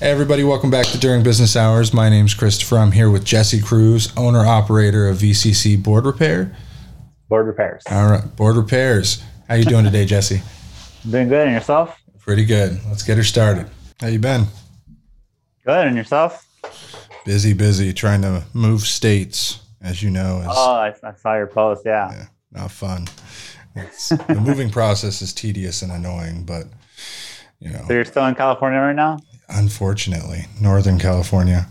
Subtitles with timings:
[0.00, 1.94] Hey everybody, welcome back to During Business Hours.
[1.94, 2.78] My name's Christopher.
[2.78, 6.52] I'm here with Jesse Cruz, owner operator of VCC Board Repair.
[7.28, 7.84] Board repairs.
[7.88, 9.22] All right, Board Repairs.
[9.46, 10.42] How you doing today, Jesse?
[11.08, 11.96] Doing good, and yourself?
[12.18, 12.80] Pretty good.
[12.88, 13.70] Let's get her started.
[14.00, 14.46] How you been?
[15.64, 16.44] Good, and yourself?
[17.24, 20.40] Busy, busy, trying to move states, as you know.
[20.40, 21.82] Is, Oh, I, I saw your post.
[21.86, 22.10] Yeah.
[22.10, 23.06] yeah, not fun.
[23.76, 26.64] It's, the moving process is tedious and annoying, but
[27.60, 29.18] you know, So you're still in California right now?
[29.48, 31.66] Unfortunately, Northern California.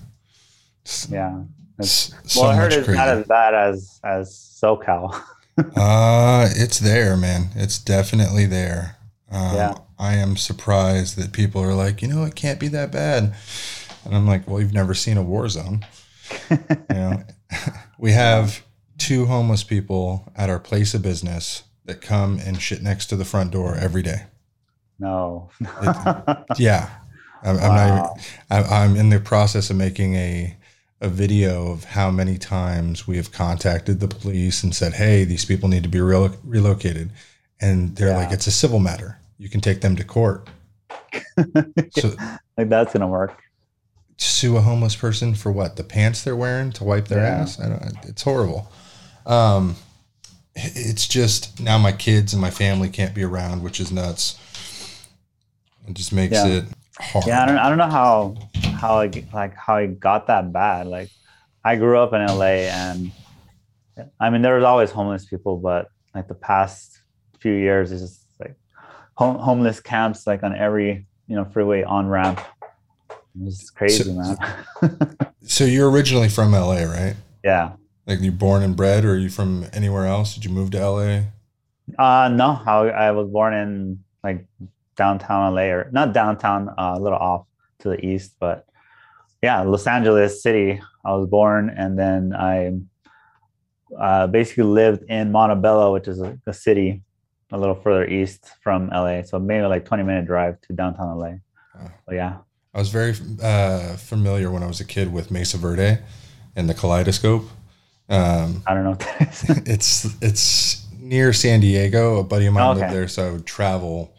[1.10, 1.42] Yeah.
[1.80, 2.98] it's so well, I heard it's crazy.
[2.98, 4.30] not as bad as as
[4.62, 5.22] SoCal.
[5.76, 7.50] Uh, it's there, man.
[7.56, 8.98] It's definitely there.
[9.32, 9.76] Um, Yeah.
[10.00, 13.36] I am surprised that people are like, you know, it can't be that bad.
[14.04, 15.86] And I'm like, well, you've never seen a war zone.
[16.50, 16.58] you
[16.90, 17.24] know,
[18.00, 18.64] we have
[18.98, 23.24] two homeless people at our place of business that come and shit next to the
[23.26, 24.24] front door every day.
[24.98, 25.52] no.
[26.58, 26.90] Yeah.
[27.44, 28.18] I'm, I'm not
[28.52, 30.56] even, I'm, in the process of making a
[31.02, 35.44] a video of how many times we have contacted the police and said, "Hey, these
[35.44, 37.12] people need to be relo- relocated,"
[37.60, 38.18] and they're Yeah.
[38.18, 39.18] like, "It's a civil matter.
[39.38, 40.50] You can take them to court."
[41.92, 42.16] so
[42.58, 43.38] like that's gonna work.
[44.18, 45.76] sue a homeless person for what?
[45.76, 47.42] The pants they're wearing to wipe their Yeah.
[47.42, 47.60] ass?
[47.60, 47.84] I don't.
[48.06, 48.72] It's horrible.
[49.26, 49.76] Um,
[50.56, 54.38] it's just now my kids and my family can't be around, which is nuts.
[55.88, 56.46] It just makes Yeah.
[56.48, 56.66] it
[57.12, 57.26] hard.
[57.28, 58.36] Yeah, I don't, I don't know how
[58.80, 60.88] how it like how it got that bad.
[60.88, 61.10] Like,
[61.64, 63.12] I grew up in LA, and
[64.20, 67.00] I mean there was always homeless people, but like the past
[67.40, 68.56] few years, it's just like
[69.16, 72.40] home, homeless camps like on every you know freeway on ramp.
[73.46, 74.38] It's crazy, So- man.
[75.46, 77.16] So you're originally from LA, right?
[77.44, 77.74] yeah.
[78.08, 80.34] Like you're born and bred, or are you from anywhere else?
[80.36, 81.20] Did you move to LA?
[82.00, 84.46] Uh no, I, I was born in like
[84.96, 87.46] downtown LA or not downtown, uh, a little off
[87.80, 88.66] to the east, but
[89.42, 90.82] yeah, Los Angeles City.
[91.06, 92.72] I was born, and then I
[94.00, 97.02] uh, basically lived in Montebello, which is a, a city
[97.52, 99.22] a little further east from LA.
[99.24, 101.34] So maybe like twenty minute drive to downtown LA.
[101.80, 101.92] Oh.
[102.06, 102.38] But yeah,
[102.74, 105.98] I was very uh, familiar when I was a kid with Mission Viejo
[106.56, 107.44] and the Kaleidoscope.
[108.10, 108.92] Um, I don't know.
[108.92, 109.44] What that is.
[109.68, 112.20] it's it's near San Diego.
[112.20, 112.82] A buddy of mine Okay.
[112.82, 114.13] lived there, so I would travel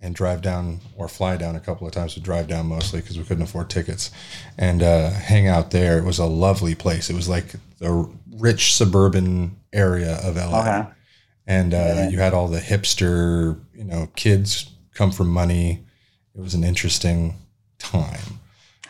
[0.00, 2.14] and drive down or fly down a couple of times.
[2.14, 4.10] To drive down mostly because we couldn't afford tickets,
[4.58, 5.98] and uh, hang out there.
[5.98, 7.08] It was a lovely place.
[7.10, 8.08] It was like the
[8.38, 10.60] rich suburban area of LA.
[10.60, 10.88] okay.
[11.46, 12.08] and uh, Yeah.
[12.10, 15.84] you had all the hipster, you know, kids come from money.
[16.34, 17.36] It was an interesting
[17.78, 18.40] time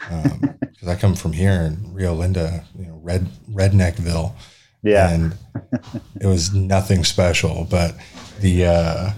[0.61, 4.33] because I come from here in Rio Linda, you know, red redneckville,
[4.83, 5.11] Yeah.
[5.11, 5.37] and
[6.21, 7.67] it was nothing special.
[7.71, 7.97] But
[8.41, 9.11] the uh,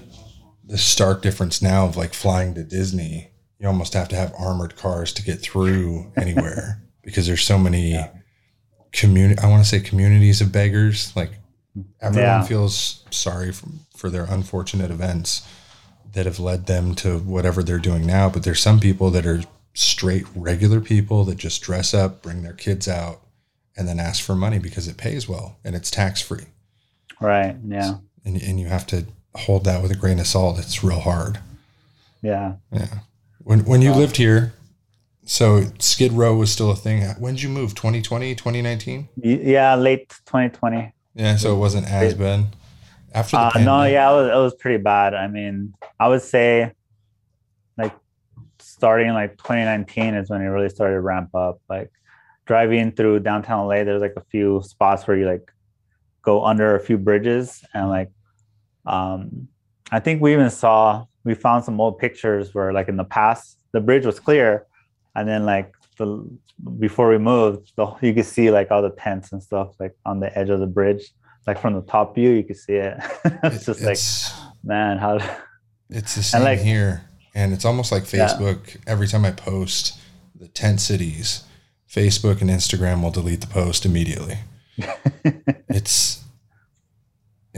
[0.68, 4.76] the stark difference now of like flying to Disney, you almost have to have armored
[4.76, 7.98] cars to get through anywhere because there's so many
[8.92, 9.40] community.
[9.40, 11.14] I want to say communities of beggars.
[11.16, 11.32] Like
[12.00, 12.42] everyone Yeah.
[12.44, 15.46] feels sorry for, for their unfortunate events
[16.12, 18.28] that have led them to whatever they're doing now.
[18.28, 19.42] But there's some people that are
[19.74, 23.20] straight regular people that just dress up, bring their kids out,
[23.76, 26.46] and then ask for money because it pays well and it's tax free.
[27.20, 27.56] Right.
[27.66, 27.94] Yeah.
[28.24, 30.58] And, and you have to hold that with a grain of salt.
[30.58, 31.38] It's real hard.
[32.22, 32.54] Yeah.
[32.72, 33.00] Yeah.
[33.38, 33.98] When, when you Wow.
[33.98, 34.54] lived here,
[35.24, 37.02] so Skid Row was still a thing.
[37.18, 37.74] When did you move?
[37.74, 39.08] 2020, 2019?
[39.22, 39.74] Yeah.
[39.74, 40.92] Late 2020.
[41.14, 41.36] Yeah.
[41.36, 42.46] So it wasn't as bad.
[43.14, 45.14] After the Uh, no, yeah, it was, it was pretty bad.
[45.14, 46.72] I mean, I would say
[47.76, 47.94] like
[48.58, 51.60] starting like 2019 is when it really started to ramp up.
[51.68, 51.90] Like
[52.46, 55.50] driving through downtown LA, there's like a few spots where you like
[56.22, 58.10] go under a few bridges and like
[58.88, 59.48] um
[59.90, 63.58] I think we even saw we found some old pictures where like in the past
[63.72, 64.66] the bridge was clear
[65.14, 66.06] and then like the
[66.78, 70.20] before we moved the you could see like all the tents and stuff like on
[70.20, 71.04] the edge of the bridge
[71.46, 72.96] like from the top view you could see it
[73.44, 73.98] it's just like
[74.64, 75.18] man how
[75.90, 77.02] it's the same like- here.
[77.34, 78.26] And it's almost like Yeah.
[78.26, 78.76] Facebook.
[78.86, 79.96] Every time I post
[80.34, 81.44] the tent cities,
[81.88, 84.38] Facebook and Instagram will delete the post immediately.
[85.68, 86.24] it's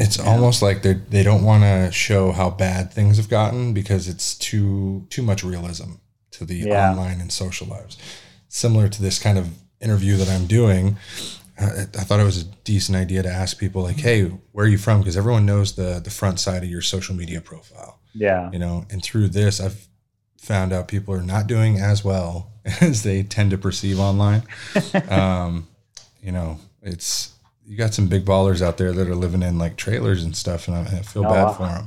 [0.00, 0.24] it's Yeah.
[0.24, 4.34] almost like they they don't want to show how bad things have gotten because it's
[4.34, 5.90] too too much realism
[6.32, 6.90] to the Yeah.
[6.90, 7.96] online and social lives.
[8.48, 9.46] Similar to this kind of
[9.80, 10.96] interview that I'm doing,
[11.58, 14.68] I, I thought it was a decent idea to ask people like, "Hey, where are
[14.68, 18.50] you from?" Because everyone knows the the front side of your social media profile, yeah
[18.52, 18.86] you know.
[18.90, 19.86] And through this, I've
[20.38, 22.50] found out people are not doing as well
[22.80, 24.42] as they tend to perceive online.
[25.10, 25.66] um,
[26.22, 27.32] you know, it's
[27.70, 30.66] you got some big ballers out there that are living in like trailers and stuff,
[30.66, 31.52] and I, I feel Oh, bad wow.
[31.52, 31.86] for them.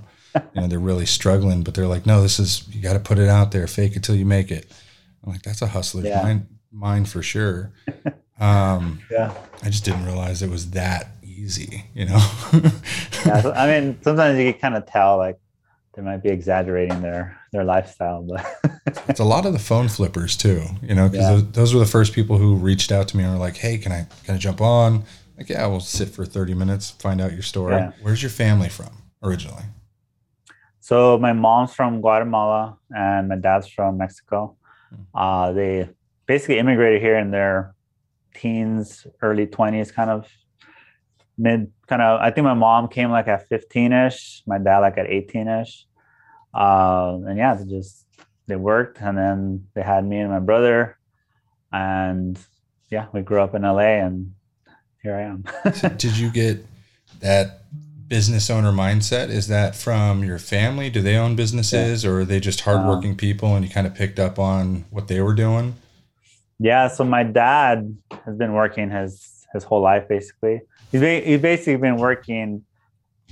[0.53, 3.19] you know, they're really struggling, but they're like, no, this is you got to put
[3.19, 4.71] it out there, fake it till you make it.
[5.25, 6.21] I'm like, that's a hustler's Yeah.
[6.23, 7.71] mind, mind for sure.
[8.39, 9.33] Um, Yeah.
[9.61, 12.25] I just didn't realize it was that easy, you know?
[13.25, 15.37] yeah I mean, sometimes you can kind of tell like
[15.95, 18.43] they might be exaggerating their their lifestyle, but
[19.07, 21.31] it's a lot of the phone flippers too, you know, because Yeah.
[21.35, 23.77] those, those were the first people who reached out to me and were like, Hey,
[23.77, 25.03] can I, can I jump on?
[25.37, 27.75] Like, yeah, we'll sit for 30 minutes, find out your story.
[27.75, 27.91] Yeah.
[28.01, 28.91] Where's your family from
[29.21, 29.63] originally?
[30.79, 34.57] So my mom's from Guatemala and my dad's from Mexico.
[35.15, 35.89] Uh, they
[36.25, 37.73] basically immigrated here in their
[38.33, 40.27] teens, early twenties, kind of
[41.37, 42.19] mid, kind of.
[42.19, 45.85] I think my mom came like at fifteen-ish, my dad like at eighteen-ish,
[46.53, 48.05] uh, and yeah, they just
[48.47, 50.97] they worked, and then they had me and my brother,
[51.71, 52.37] and
[52.89, 54.33] yeah, we grew up in LA, and
[55.03, 55.43] here I am.
[55.97, 56.65] Did you get
[57.19, 57.61] that
[58.07, 59.29] business owner mindset?
[59.29, 60.89] Is that from your family?
[60.89, 64.19] Do they own businesses or are they just hardworking people and you kind of picked
[64.19, 65.75] up on what they were doing?
[66.59, 67.95] Yeah, so my dad
[68.25, 70.61] has been working his his whole life basically.
[70.91, 72.63] He's ba- he's basically been working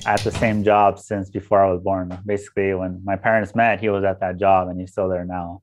[0.06, 2.18] at the same job since before I was born.
[2.25, 5.62] Basically, when my parents met, he was at that job, and he's still there now.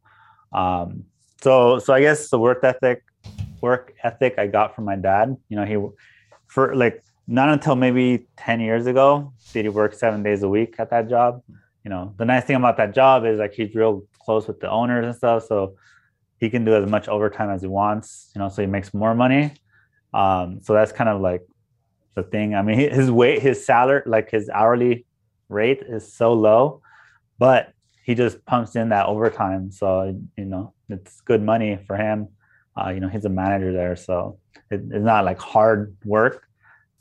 [0.52, 1.05] Um,
[1.43, 3.02] so so I guess the work ethic
[3.60, 5.37] work ethic I got from my dad.
[5.49, 5.76] You know, he
[6.46, 10.76] for like not until maybe ten years ago did he work seven days a week
[10.78, 11.43] at that job.
[11.84, 14.70] You know, the nice thing about that job is like he's real close with the
[14.70, 15.76] owners and stuff, so
[16.38, 18.31] he can do as much overtime as he wants.
[18.34, 19.52] You know, so he makes more money.
[20.12, 21.43] Um, so that's kind of like
[22.14, 22.55] the thing.
[22.55, 25.06] I mean, his weight, his salary, like his hourly
[25.49, 26.82] rate is so low,
[27.38, 27.72] but
[28.05, 29.70] he just pumps in that overtime.
[29.70, 32.28] So you know, it's good money for him.
[32.78, 34.38] Uh, you know, he's a manager there, so
[34.70, 36.46] it, it's not like hard work,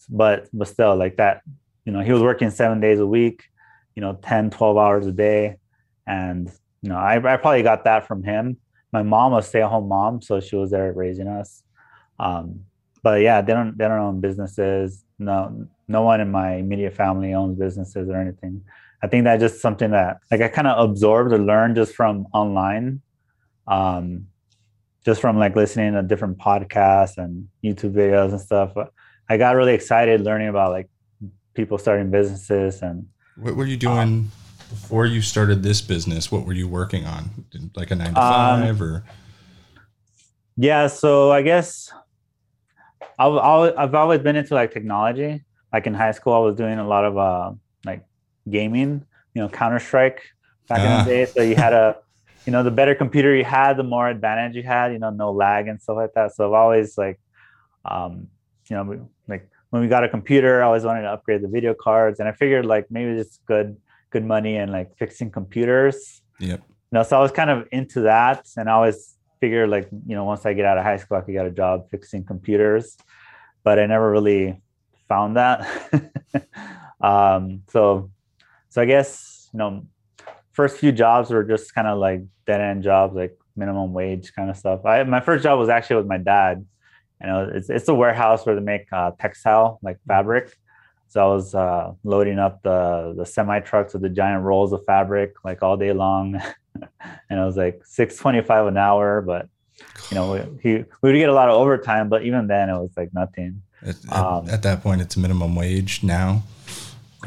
[0.09, 1.41] but but still like that.
[1.85, 3.44] You know, he was working seven days a week.
[3.95, 5.57] You know, 10, 12 hours a day,
[6.06, 6.51] and
[6.81, 8.57] you know, I, I probably got that from him.
[8.94, 11.63] My mom was stay-at-home mom, so she was there raising us.
[12.19, 12.62] Um,
[13.03, 15.03] but yeah, they don't they don't own businesses.
[15.19, 18.63] No, no one in my immediate family owns businesses or anything.
[19.01, 22.27] I think that's just something that like I kind of absorbed or learned just from
[22.33, 23.01] online,
[23.68, 24.27] um,
[25.07, 28.74] just from like listening to different podcasts and YouTube videos and stuff.
[28.75, 28.92] But
[29.30, 30.89] I got really excited learning about like
[31.54, 33.07] people starting businesses and
[33.38, 34.30] What were you doing
[34.69, 36.30] before you started this business?
[36.30, 37.45] What were you working on?
[37.74, 39.06] Like a nine to Um, or?
[40.57, 41.89] Yeah, so I guess
[43.18, 45.45] I've always, I've always been into like technology.
[45.71, 47.51] Like in high school, I was doing a lot of uh,
[47.86, 48.04] like
[48.50, 50.19] gaming, you know, Counter Strike
[50.68, 51.04] back in Ah.
[51.06, 51.25] the day.
[51.25, 51.95] So you had a,
[52.47, 54.94] you know, the better computer you had, the more advantage you had.
[54.94, 56.33] You know, no lag and stuff like that.
[56.33, 57.19] So I've always like,
[57.85, 58.27] um,
[58.69, 61.73] you know, like when we got a computer, I always wanted to upgrade the video
[61.73, 63.77] cards, and I figured like maybe it's good
[64.09, 66.61] good money and like fixing computers Yep.
[66.67, 70.15] you know, so I was kind of into that, and I always figured like, you
[70.15, 72.97] know, once I get out of high school, I could get a job fixing computers,
[73.63, 74.61] but I never really
[75.07, 75.67] found that.
[77.01, 78.11] um, so,
[78.69, 79.88] so I guess you know,
[80.57, 84.50] first few jobs were just kind of like dead end jobs, like minimum wage kind
[84.50, 84.80] of stuff.
[84.86, 86.65] I my first job was actually with my dad.
[87.21, 90.45] You know, it's it's a warehouse where they make uh, textile like fabric.
[91.09, 94.81] So I was uh, loading up the the semi trucks with the giant rolls of
[94.86, 96.25] fabric like all day long,
[97.30, 99.21] and it was like six twenty five an hour.
[99.21, 99.48] But
[100.09, 100.71] you know, we, he
[101.01, 103.61] we would get a lot of overtime, but even then it was like nothing.
[103.81, 106.44] At, at- Um, at that point, it's minimum wage now.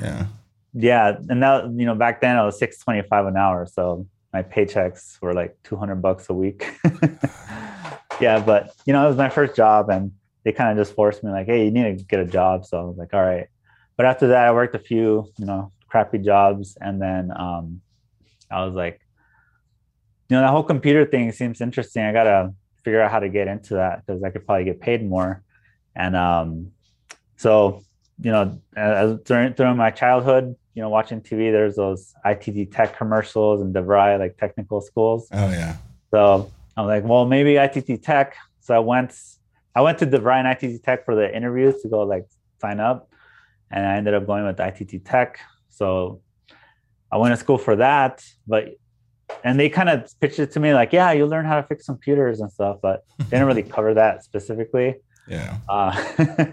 [0.00, 0.26] Yeah.
[0.72, 4.06] Yeah, and that you know back then it was six twenty five an hour, so
[4.32, 6.64] my paychecks were like two hundred bucks a week.
[8.20, 10.12] yeah, but you know it was my first job, and
[10.44, 12.64] they kind of just forced me like, hey, you need to get a job.
[12.64, 13.48] So I was like, all right.
[13.96, 17.80] But after that, I worked a few you know crappy jobs, and then um,
[18.50, 19.00] I was like,
[20.28, 22.04] you know, that whole computer thing seems interesting.
[22.04, 25.04] I gotta figure out how to get into that because I could probably get paid
[25.06, 25.42] more.
[25.96, 26.72] And um,
[27.36, 27.82] so
[28.22, 32.96] you know, as during during my childhood, you know, watching TV, there's those ITT Tech
[32.96, 35.28] commercials and DeVry like technical schools.
[35.32, 35.76] Oh yeah.
[36.10, 38.36] So I'm like, well, maybe ITT Tech.
[38.60, 39.14] So I went,
[39.74, 42.26] I went to DeVry and ITT Tech for the interviews to go like
[42.60, 43.10] sign up,
[43.70, 45.40] and I ended up going with ITT Tech.
[45.68, 46.20] So
[47.10, 48.74] I went to school for that, but
[49.44, 51.86] and they kind of pitched it to me like, yeah, you'll learn how to fix
[51.86, 54.96] computers and stuff, but they didn't really cover that specifically.
[55.28, 55.58] Yeah.
[55.68, 55.92] Uh,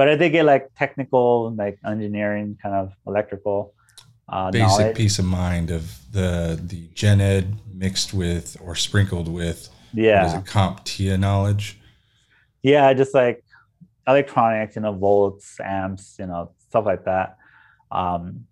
[0.00, 3.74] but I did get like technical, like engineering, kind of electrical
[4.32, 4.96] uh, Basic knowledge.
[4.96, 10.32] peace of mind of the the gen ed mixed with or sprinkled with what is
[10.32, 11.78] Yeah, it, CompTIA knowledge.
[12.62, 13.44] yeah, just like
[14.08, 17.36] electronics, you know, volts, amps, you know, stuff like that.
[17.92, 18.46] Um,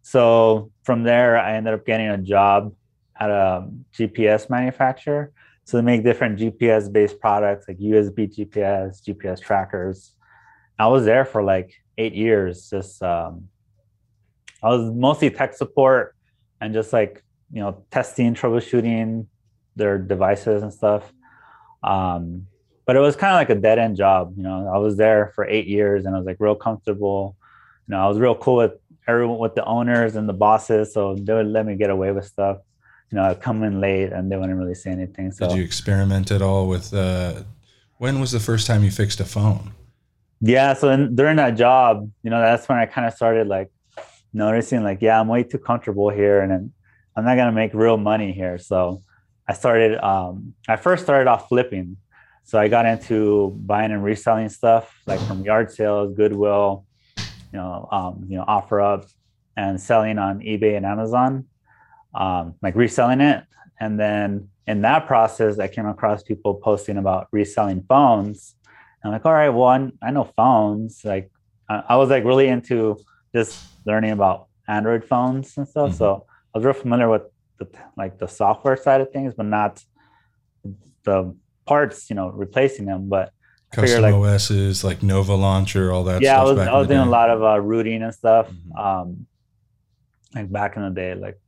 [0.00, 2.74] so from there, I ended up getting a job
[3.20, 5.32] at a GPS manufacturer.
[5.64, 10.14] So they make different GPS based products like USB GPS, GPS trackers.
[10.82, 12.68] I was there for like eight years.
[12.68, 13.48] Just um,
[14.62, 16.16] I was mostly tech support
[16.60, 17.22] and just like
[17.52, 19.26] you know testing, troubleshooting
[19.76, 21.12] their devices and stuff.
[21.84, 22.48] Um,
[22.84, 24.34] but it was kind of like a dead end job.
[24.36, 27.36] You know, I was there for eight years and I was like real comfortable.
[27.86, 28.72] You know, I was real cool with
[29.06, 32.26] everyone, with the owners and the bosses, so they would let me get away with
[32.26, 32.58] stuff.
[33.10, 35.30] You know, I'd come in late and they wouldn't really say anything.
[35.30, 36.92] So Did you experiment at all with?
[36.92, 37.44] Uh,
[37.98, 39.70] when was the first time you fixed a phone?
[40.44, 43.70] Yeah, so in, during that job, you know, that's when I kind of started like
[44.32, 46.72] noticing, like, yeah, I'm way too comfortable here, and then
[47.14, 48.58] I'm not gonna make real money here.
[48.58, 49.02] So
[49.48, 50.02] I started.
[50.04, 51.96] Um, I first started off flipping.
[52.44, 56.84] So I got into buying and reselling stuff like from yard sales, Goodwill,
[57.16, 59.08] you know, um, you know, OfferUp
[59.56, 61.46] and selling on eBay and Amazon,
[62.14, 63.44] um, like reselling it.
[63.78, 68.56] And then in that process, I came across people posting about reselling phones.
[69.04, 71.04] I'm like, all right, well, I'm, I know phones.
[71.04, 71.30] Like,
[71.68, 72.98] I, I was like really into
[73.34, 75.90] just learning about Android phones and stuff.
[75.92, 75.94] Mhm.
[75.98, 77.22] So I was real familiar with
[77.58, 79.82] the like the software side of things, but not
[81.04, 81.34] the
[81.66, 83.08] parts, you know, replacing them.
[83.08, 83.32] But
[83.72, 86.22] Custom like- OSs like Nova Launcher, all that.
[86.22, 88.48] yeah, I was I was doing a lot of uh, rooting and stuff.
[88.50, 88.78] Mhm.
[88.78, 89.26] Um,
[90.34, 91.40] like back in the day, like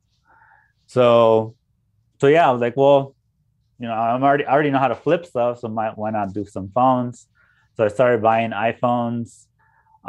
[0.87, 1.55] so,
[2.19, 3.15] so yeah, I was like, well,
[3.79, 6.33] you know, I'm already I already know how to flip stuff, so might why not
[6.33, 7.27] do some phones?
[7.75, 9.45] So I started buying iPhones,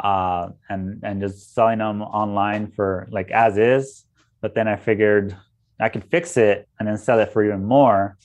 [0.01, 4.05] uh, and and just selling them online for like as is.
[4.41, 5.35] But then I figured
[5.79, 8.17] I could fix it and then sell it for even more.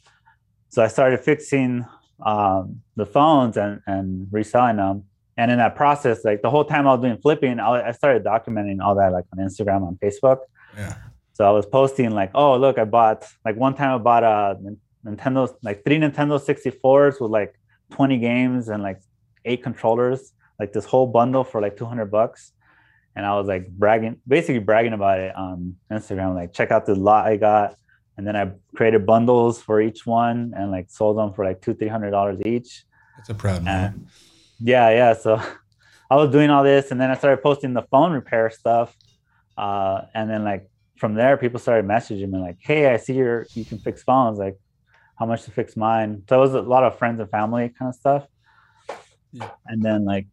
[0.69, 1.85] So I started fixing
[2.25, 5.05] um, the phones and and reselling them.
[5.37, 8.23] And in that process, like the whole time I was doing flipping, I, I started
[8.23, 10.41] documenting all that like on Instagram, on Facebook.
[10.77, 10.95] Yeah.
[11.33, 14.59] So I was posting like, oh look, I bought like one time I bought a
[15.05, 17.59] Nintendo like three Nintendo 64s with like
[17.93, 19.01] 20 games and like
[19.45, 22.53] eight controllers, like this whole bundle for like 200 bucks.
[23.15, 26.95] And I was like bragging, basically bragging about it on Instagram, like check out the
[26.95, 27.77] lot I got.
[28.17, 31.75] And then I created bundles for each one and like sold them for like two,
[31.75, 32.85] three hundred dollars each.
[33.17, 34.07] That's a proud moment.
[34.61, 35.15] Yeah, yeah.
[35.15, 35.41] So
[36.11, 38.95] I was doing all this, and then I started posting the phone repair stuff.
[39.57, 43.47] Uh, and then like from there, people started messaging me like, "Hey, I see you're
[43.55, 44.39] you can fix phones.
[44.39, 44.59] Like,
[45.19, 47.89] how much to fix mine?" So it was a lot of friends and family kind
[47.89, 48.27] of stuff.
[49.33, 49.49] Yeah.
[49.67, 50.27] And then like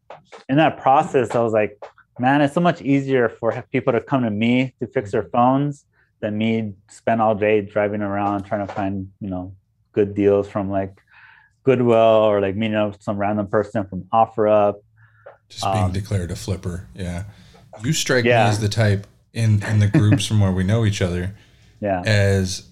[0.49, 1.81] in that process, I was like,
[2.19, 5.85] "Man, it's so much easier for people to come to me to fix their phones
[6.19, 9.53] than me spend all day driving around trying to find you know
[9.93, 10.99] good deals from like."
[11.63, 14.75] Goodwill or like meeting up with some random person from OfferUp.
[15.49, 16.87] Just being um, declared a flipper.
[16.95, 17.25] Yeah.
[17.83, 18.45] You strike Yeah.
[18.45, 21.35] me as the type in in the groups from where we know each other
[21.81, 22.01] Yeah.
[22.05, 22.69] as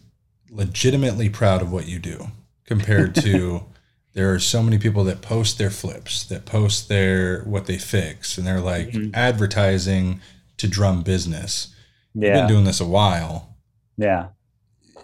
[0.49, 2.27] legitimately proud of what you do
[2.65, 3.65] compared to
[4.17, 8.35] there are so many people that post their flips, that post their what they fix,
[8.35, 9.11] and they're like Mhm.
[9.13, 10.19] advertising
[10.57, 11.67] to drum business.
[12.15, 12.29] Yeah.
[12.29, 13.55] You've been doing this a while
[13.95, 14.29] Yeah.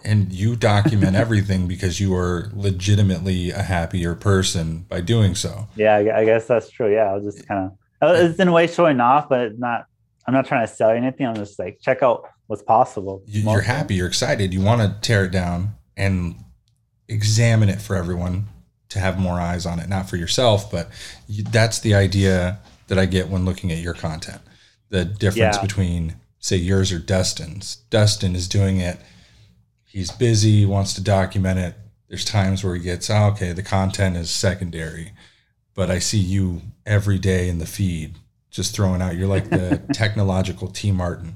[0.04, 5.68] and you document everything because you are legitimately a happier person by doing so.
[5.76, 5.94] Yeah.
[5.94, 6.92] I guess that's true.
[6.92, 7.12] Yeah.
[7.12, 7.70] I was just kind
[8.02, 9.86] of, it's in a way showing off, but it's not,
[10.26, 11.24] I'm not trying to sell you anything.
[11.28, 13.22] I'm just like, check out what's possible.
[13.26, 16.34] You're happy, you're excited, you want to tear it down and
[17.08, 18.48] examine it for everyone
[18.90, 20.88] to have more eyes on it, not for yourself, but
[21.28, 24.40] you, that's the idea that I get when looking at your content.
[24.90, 25.62] The difference Yeah.
[25.62, 27.76] between, say, yours or Dustin's.
[27.90, 28.98] Dustin is doing it,
[29.86, 31.74] he's busy, wants to document it.
[32.08, 35.12] There's times where he gets, oh, okay, the content is secondary,
[35.74, 38.16] but I see you every day in the feed
[38.50, 39.16] just throwing out.
[39.16, 41.32] You're like the technological TmarTn.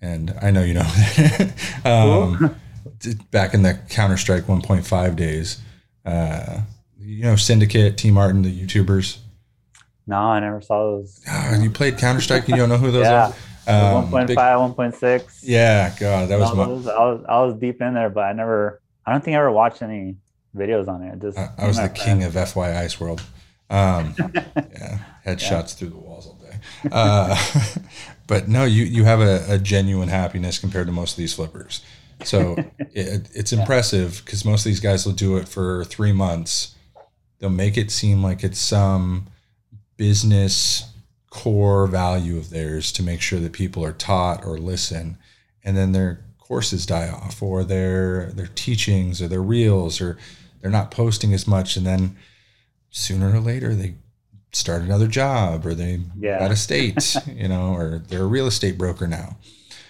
[0.00, 0.90] And I know you know
[1.84, 2.54] um,
[3.30, 5.60] back in the Counter Strike 1.5 days,
[6.04, 6.60] uh,
[7.04, 9.18] you know, Syndicate, TmarTn, the YouTubers.
[10.06, 11.20] No, I never saw those.
[11.28, 13.32] Ah, you played Counter Strike and you don't know who those Yeah.
[13.66, 13.96] are?
[13.98, 15.40] Um, 1.5, big- 1.6.
[15.42, 18.32] yeah, God, that was my, those, I was, I was deep in there, but I
[18.32, 20.16] never, I don't think I ever watched any
[20.56, 21.20] videos on it.
[21.20, 23.22] Just I, I was the king of FY Ice World.
[23.70, 24.14] Um,
[24.56, 26.56] yeah, headshots through the walls all day.
[26.90, 27.36] Uh,
[28.26, 31.82] but no, you you have a, a genuine happiness compared to most of these flippers.
[32.24, 36.71] So it, it's impressive because most of these guys will do it for three months.
[37.42, 39.26] They'll make it seem like it's some
[39.96, 40.88] business
[41.28, 45.18] core value of theirs to make sure that people are taught or listen,
[45.64, 50.16] and then their courses die off, or their their teachings, or their reels, or
[50.60, 52.16] they're not posting as much, and then
[52.90, 53.94] sooner or later they
[54.52, 56.38] start another job or they Yeah.
[56.38, 59.36] got a state, you know, or they're a real estate broker now.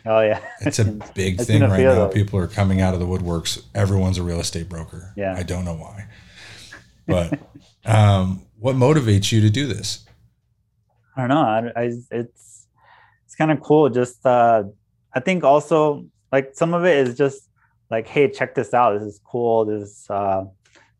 [0.06, 1.94] Oh yeah, it's a big I've thing right now.
[2.06, 2.14] those.
[2.14, 3.62] People are coming out of the woodworks.
[3.74, 5.12] Everyone's a real estate broker.
[5.16, 5.34] Yeah.
[5.36, 6.06] I don't know why,
[7.06, 7.38] but
[7.84, 10.04] um, what motivates you to do this?
[11.16, 11.42] I don't know.
[11.42, 12.66] I, I it's
[13.26, 13.88] it's kind of cool.
[13.88, 14.64] Just uh,
[15.14, 17.48] I think also like some of it is just
[17.90, 18.98] like, hey, check this out.
[18.98, 19.64] This is cool.
[19.64, 20.44] This uh,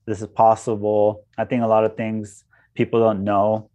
[0.07, 1.25] this is possible.
[1.39, 2.45] I think a lot of things
[2.75, 3.71] people don't know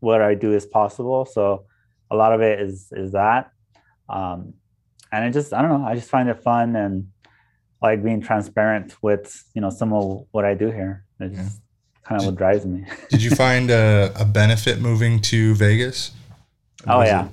[0.00, 1.24] what I do is possible.
[1.24, 1.64] So
[2.10, 3.50] a lot of it is is that.
[4.08, 4.54] Um,
[5.12, 5.86] and I just I don't know.
[5.86, 7.08] I just find it fun and
[7.80, 11.04] like being transparent with you know some of what I do here.
[11.20, 11.48] It's Yeah.
[12.08, 12.84] Kind of what drives me.
[13.10, 16.12] Did you find a, a benefit moving to Vegas?
[16.86, 17.28] Oh, yeah.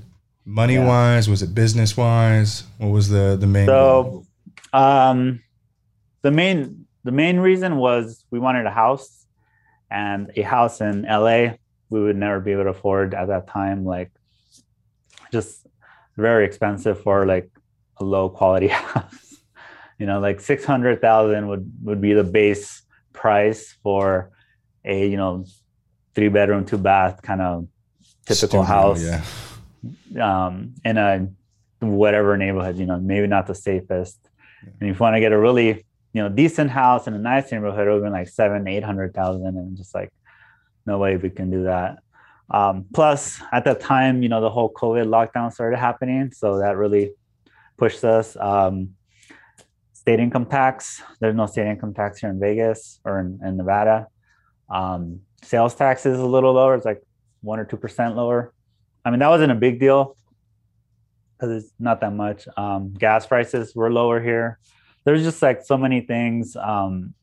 [0.46, 0.86] Money Yeah.
[0.88, 2.63] wise, was it business wise?
[2.77, 3.65] What was the the main?
[3.67, 4.25] So,
[4.74, 5.41] um,
[6.22, 9.25] the main the main reason was we wanted a house,
[9.89, 11.55] and a house in LA
[11.89, 13.86] we would never be able to afford at that time.
[13.86, 14.12] Like,
[15.32, 15.65] just
[16.17, 17.50] very expensive for like
[17.98, 19.36] a low quality house.
[19.98, 24.32] you know, like six hundred thousand would would be the base price for
[24.86, 25.46] a you know
[26.13, 27.68] three bedroom two bath kind of
[28.25, 30.46] typical Studio, house Yeah.
[30.46, 31.27] um, in a
[31.80, 34.18] whatever neighborhood, you know, maybe not the safest.
[34.62, 37.51] And if you want to get a really, you know, decent house in a nice
[37.51, 40.12] neighborhood, it would be like seven, eight hundred thousand, and just like
[40.86, 42.00] no way we can do that.
[42.50, 46.77] Um, plus, at that time, you know, the whole COVID lockdown started happening, so that
[46.77, 47.12] really
[47.77, 48.38] pushed us.
[48.39, 48.92] Um,
[49.94, 51.01] state income tax.
[51.20, 54.08] There's no state income tax here in Vegas or in, in Nevada.
[54.69, 56.75] Um, sales tax is a little lower.
[56.75, 57.01] It's like
[57.41, 58.53] one or two percent lower.
[59.03, 60.15] I mean, that wasn't a big deal
[61.38, 62.48] because it's not that much.
[62.57, 64.57] Um, gas prices were lower here.
[65.03, 66.55] There's just like so many things.
[66.55, 67.13] Um,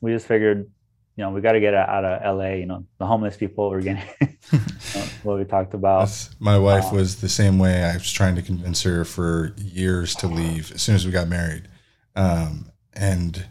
[0.00, 0.70] we just figured,
[1.16, 2.50] you know, we got to get out of LA.
[2.50, 4.04] You know, the homeless people were getting
[5.24, 6.00] what we talked about.
[6.00, 7.82] That's, my wife Uh, was the same way.
[7.82, 11.26] I was trying to convince her for years to leave as soon as we got
[11.28, 11.68] married.
[12.14, 13.46] Um, and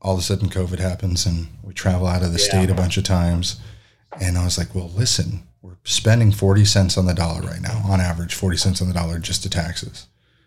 [0.00, 2.46] all of a sudden COVID happens and we travel out of the Yeah.
[2.46, 3.56] state a bunch of times.
[4.20, 7.82] And I was like, well, listen, we're spending 40 cents on the dollar right now,
[7.86, 10.06] on average, 40 cents on the dollar just to taxes.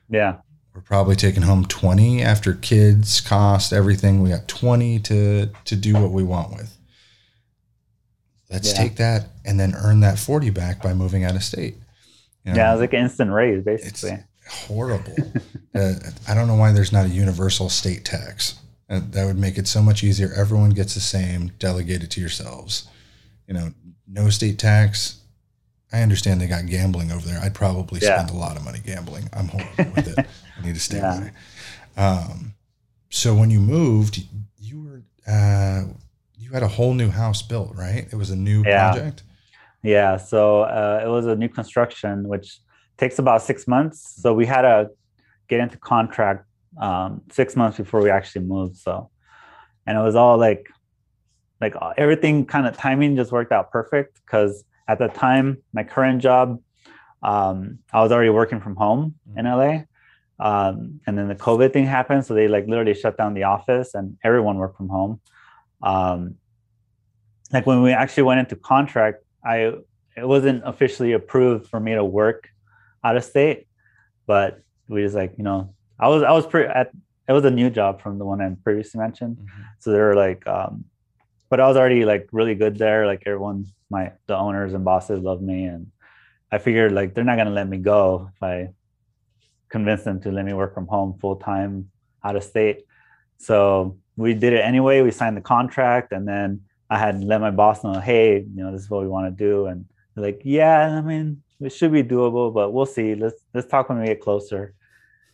[0.09, 0.37] Yeah,
[0.75, 4.21] We're probably taking home 20 after kids, cost, everything.
[4.23, 6.75] We got 20 to, to do what we want with.
[8.49, 8.77] Let's Yeah.
[8.77, 11.77] take that and then earn that 40 back by moving out of state.
[12.43, 12.57] You know?
[12.57, 14.17] yeah, it was like an instant raise, basically.
[14.49, 15.15] horrible.
[15.75, 15.93] uh,
[16.27, 18.55] I don't know why there's not a universal state tax.
[18.89, 20.31] Uh, that would make it so much easier.
[20.35, 21.51] Everyone gets the same.
[21.59, 22.87] Delegate it to yourselves.
[23.47, 23.73] You know,
[24.07, 25.21] no state tax.
[25.91, 27.39] I understand they got gambling over there.
[27.41, 28.15] I'd probably Yeah.
[28.15, 29.29] spend a lot of money gambling.
[29.31, 30.25] I'm horrible with it.
[30.57, 31.17] I need to stay Yeah.
[31.17, 31.31] away.
[31.95, 32.53] Um,
[33.09, 34.23] so when you moved,
[34.59, 35.83] you were uh,
[36.37, 38.07] you had a whole new house built, right?
[38.11, 38.91] It was a new Yeah.
[38.91, 39.23] project.
[39.83, 42.59] Yeah, so uh, it was a new construction, which
[42.97, 44.15] takes about six months.
[44.21, 44.89] So we had to
[45.49, 46.45] get into contract
[46.77, 48.77] um, six months before we actually moved.
[48.77, 49.09] So,
[49.85, 50.69] and it was all like,
[51.61, 55.83] like uh, everything kind of timing just worked out perfect because at the time, my
[55.83, 56.59] current job,
[57.21, 59.83] um, I was already working from home in LA.
[60.39, 62.25] Um, and then the COVID thing happened.
[62.25, 65.21] So they like literally shut down the office and everyone worked from home.
[65.81, 66.35] Um,
[67.51, 69.73] like when we actually went into contract, I
[70.15, 72.49] it wasn't officially approved for me to work
[73.03, 73.67] out of state,
[74.25, 76.91] but we just like you know I was I was pretty at
[77.29, 79.37] it was a new job from the one I previously mentioned,
[79.79, 80.83] so they were like, um,
[81.49, 83.07] but I was already like really good there.
[83.07, 85.87] Like everyone, my the owners and bosses loved me, and
[86.51, 88.69] I figured like they're not gonna let me go if I
[89.69, 91.89] convince them to let me work from home full time
[92.21, 92.83] out of state.
[93.37, 95.01] So we did it anyway.
[95.01, 98.73] We signed the contract, and then I had let my boss know, hey, you know,
[98.73, 101.93] this is what we want to do, and they're like, yeah, I mean, it should
[101.93, 103.15] be doable, but we'll see.
[103.15, 104.73] Let's let's talk when we get closer.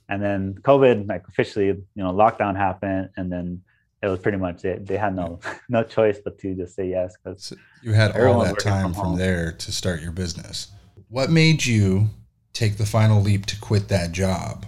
[0.09, 3.61] And then COVID, like officially, you know, lockdown happened, and then
[4.01, 4.87] it was pretty much it.
[4.87, 8.39] They had no no choice but to just say yes because So you had all
[8.43, 10.71] that time from from there to start your business.
[11.09, 12.09] What made you
[12.53, 14.65] take the final leap to quit that job?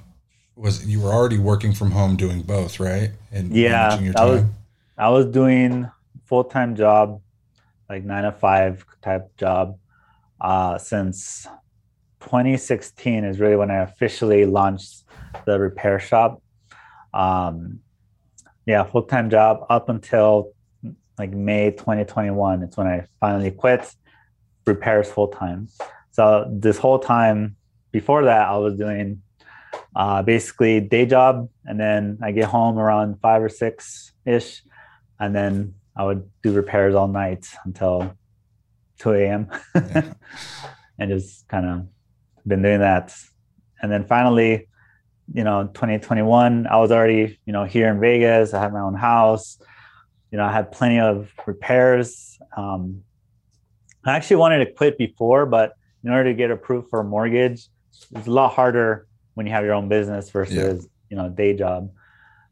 [0.56, 3.12] Was you were already working from home doing both, right?
[3.32, 4.44] And Yeah, that was-
[4.98, 5.90] I was doing
[6.26, 7.20] full time job,
[7.90, 9.80] like nine to five type job,
[10.40, 11.48] uh, since
[12.20, 15.04] 2016 is really when I officially launched
[15.46, 16.42] the repair shop.
[17.14, 17.80] Um,
[18.66, 20.54] yeah, full time job up until
[21.18, 22.64] like May 2021.
[22.64, 23.94] It's when I finally quit
[24.66, 25.68] repairs full time.
[26.12, 27.56] So this whole time
[27.92, 29.22] before that, I was doing
[29.96, 34.64] uh, basically day job, and then I get home around five or six ish,
[35.20, 38.16] and then I would do repairs all night until
[39.00, 39.48] 2 a.m.
[39.76, 40.14] Yeah.
[41.00, 41.88] and just kind of
[42.48, 43.14] been doing that.
[43.82, 44.68] And then finally,
[45.34, 48.54] you know 2021 i was already you know here in vegas.
[48.54, 49.58] I had my own house.
[50.32, 52.40] You know i had plenty of repairs.
[52.56, 53.04] Um,
[54.06, 57.70] i actually wanted to quit before but in order to get approved for a mortgage
[58.16, 60.90] it's a lot harder when you have your own business versus yeah.
[61.10, 61.92] you know day job.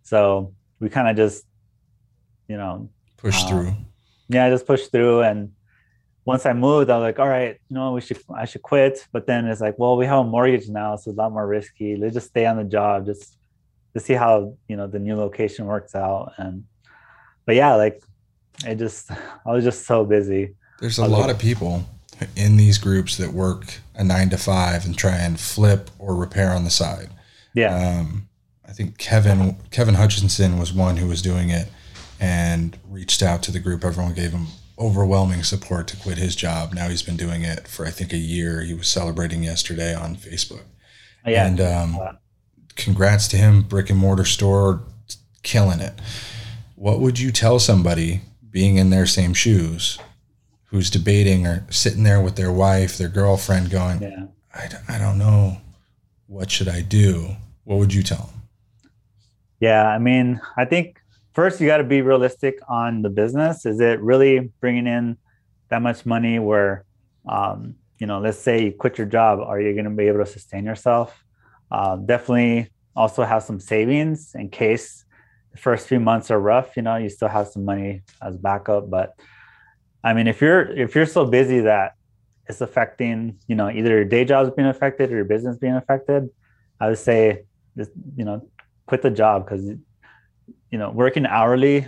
[0.04, 1.46] So we kind of just
[2.48, 3.74] you know push um, through.
[4.30, 5.52] yeah just push through and
[6.30, 9.08] once I moved, I was like, all right, you know, we should I should quit.
[9.12, 11.48] But then it's like, well, we have a mortgage now, so it's a lot more
[11.48, 11.96] risky.
[11.96, 13.36] Let's just stay on the job, just
[13.96, 16.34] to see how you know the new location works out.
[16.38, 16.66] And
[17.48, 18.04] but yeah, like
[18.64, 19.10] it just
[19.46, 20.54] I was just so busy.
[20.80, 21.86] There's a lot like, of people
[22.36, 26.52] in these groups that work a nine to five and try and flip or repair
[26.52, 27.10] on the side.
[27.56, 27.74] Yeah.
[27.76, 28.30] Um,
[28.68, 31.70] I think Kevin Kevin Hutchinson was one who was doing it
[32.20, 33.84] and reached out to the group.
[33.84, 34.46] Everyone gave him
[34.80, 36.74] overwhelming support to quit his job.
[36.74, 38.62] Now he's been doing it for I think a year.
[38.62, 40.64] He was celebrating yesterday on Facebook.
[41.26, 41.46] Yeah.
[41.46, 42.00] And um,
[42.76, 44.84] congrats to him, brick and mortar store,
[45.44, 46.00] killing it.
[46.76, 50.00] What would you tell somebody being in their same shoes
[50.66, 54.26] who's debating or sitting there with their wife, their girlfriend going, yeah.
[54.54, 55.58] I, I don't know.
[56.28, 57.36] What should I do?
[57.64, 58.42] What would you tell them?
[59.60, 60.99] Yeah, I mean, I think
[61.40, 63.66] first you got to be realistic on the business.
[63.66, 65.16] Is it really bringing in
[65.70, 66.84] that much money where,
[67.30, 70.20] um, you know, let's say you quit your job, are you going to be able
[70.20, 71.24] to sustain yourself?
[71.72, 75.06] Uh, definitely also have some savings in case
[75.54, 76.76] the first few months are rough.
[76.76, 78.90] You know, you still have some money as backup.
[78.90, 79.18] But
[80.04, 81.94] I mean, if you're if you're so busy that
[82.50, 86.28] it's affecting, you know, either your day job's being affected or your business being affected,
[86.82, 87.46] I would say,
[87.78, 88.46] just you know,
[88.88, 89.64] quit the job because
[90.72, 91.88] you know, working hourly,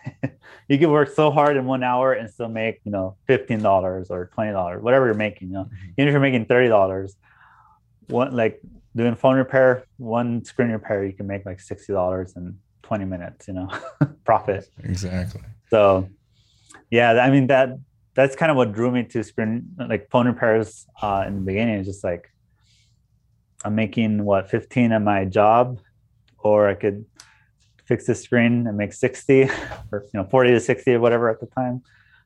[0.68, 4.30] you can work so hard in one hour and still make, you know, $15 or
[4.36, 5.90] $20, whatever you're making, you know, mm-hmm.
[5.98, 7.14] even if you're making $30,
[8.08, 8.60] one, like
[8.94, 13.54] doing phone repair, one screen repair, you can make like $60 in 20 minutes, you
[13.54, 13.70] know,
[14.24, 14.68] profit.
[14.82, 15.42] Exactly.
[15.70, 16.08] So
[16.90, 17.78] yeah, I mean, that,
[18.14, 21.76] that's kind of what drew me to screen, like phone repairs uh, in the beginning.
[21.76, 22.30] It's just like,
[23.64, 25.78] I'm making what 15 at my job,
[26.38, 27.04] or I could
[27.84, 29.42] fix the screen and make 60
[29.92, 31.82] or you know 40 to 60 or whatever at the time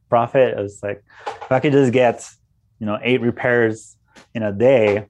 [0.09, 2.29] profit it was like if i could just get
[2.79, 3.97] you know eight repairs
[4.35, 5.07] in a day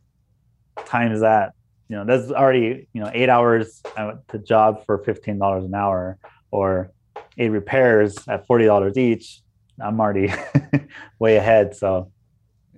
[0.86, 1.52] times that
[1.88, 3.82] you know that's already you know eight hours
[4.28, 6.18] to job for $15 an hour
[6.50, 6.90] or
[7.38, 9.40] eight repairs at $40 each
[9.80, 10.32] i'm already
[11.18, 12.10] way ahead so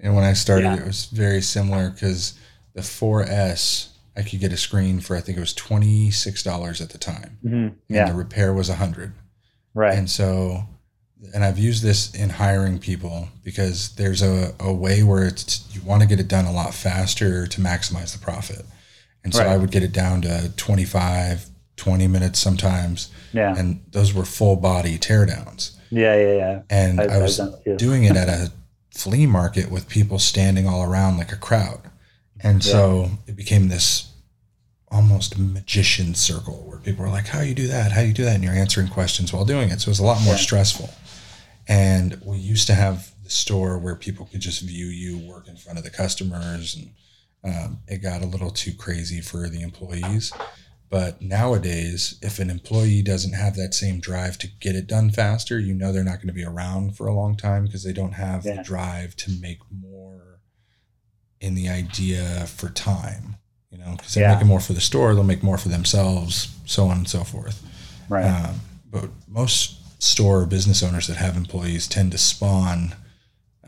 [0.01, 0.77] and when i started yeah.
[0.77, 2.39] it was very similar because
[2.75, 6.81] the 4s I could get a screen for I think it was twenty six dollars
[6.81, 7.39] at the time.
[7.45, 7.77] Mm-hmm.
[7.89, 9.13] Yeah, and the repair was a hundred.
[9.75, 9.97] Right.
[9.97, 10.65] And so,
[11.33, 15.81] and I've used this in hiring people because there's a, a way where it's you
[15.83, 18.65] want to get it done a lot faster to maximize the profit.
[19.23, 19.53] And so right.
[19.53, 23.11] I would get it down to 25, 20 minutes sometimes.
[23.33, 23.55] Yeah.
[23.57, 25.77] And those were full body teardowns.
[25.91, 26.63] Yeah, yeah, yeah.
[26.71, 27.41] And I've, I was
[27.77, 28.53] doing it at a
[28.95, 31.81] flea market with people standing all around like a crowd.
[32.41, 32.73] And yeah.
[32.73, 34.13] so it became this
[34.91, 37.93] almost magician circle where people are like, How you do that?
[37.93, 38.35] How you do that?
[38.35, 39.81] And you're answering questions while doing it.
[39.81, 40.41] So it was a lot more yeah.
[40.41, 40.91] stressful.
[41.67, 45.57] And we used to have the store where people could just view you work in
[45.57, 46.75] front of the customers.
[46.75, 46.95] And
[47.45, 50.33] um, it got a little too crazy for the employees.
[50.91, 55.59] But nowadays, if an employee doesn't have that same drive to get it done faster,
[55.59, 58.13] you know they're not going to be around for a long time because they don't
[58.13, 58.57] have yeah.
[58.57, 60.28] the drive to make more
[61.41, 63.37] in the idea for time
[63.71, 64.35] you know, because they're yeah.
[64.35, 67.63] making more for the store, they'll make more for themselves, so on and so forth.
[68.09, 68.25] Right.
[68.25, 72.95] Um, but most store business owners that have employees tend to spawn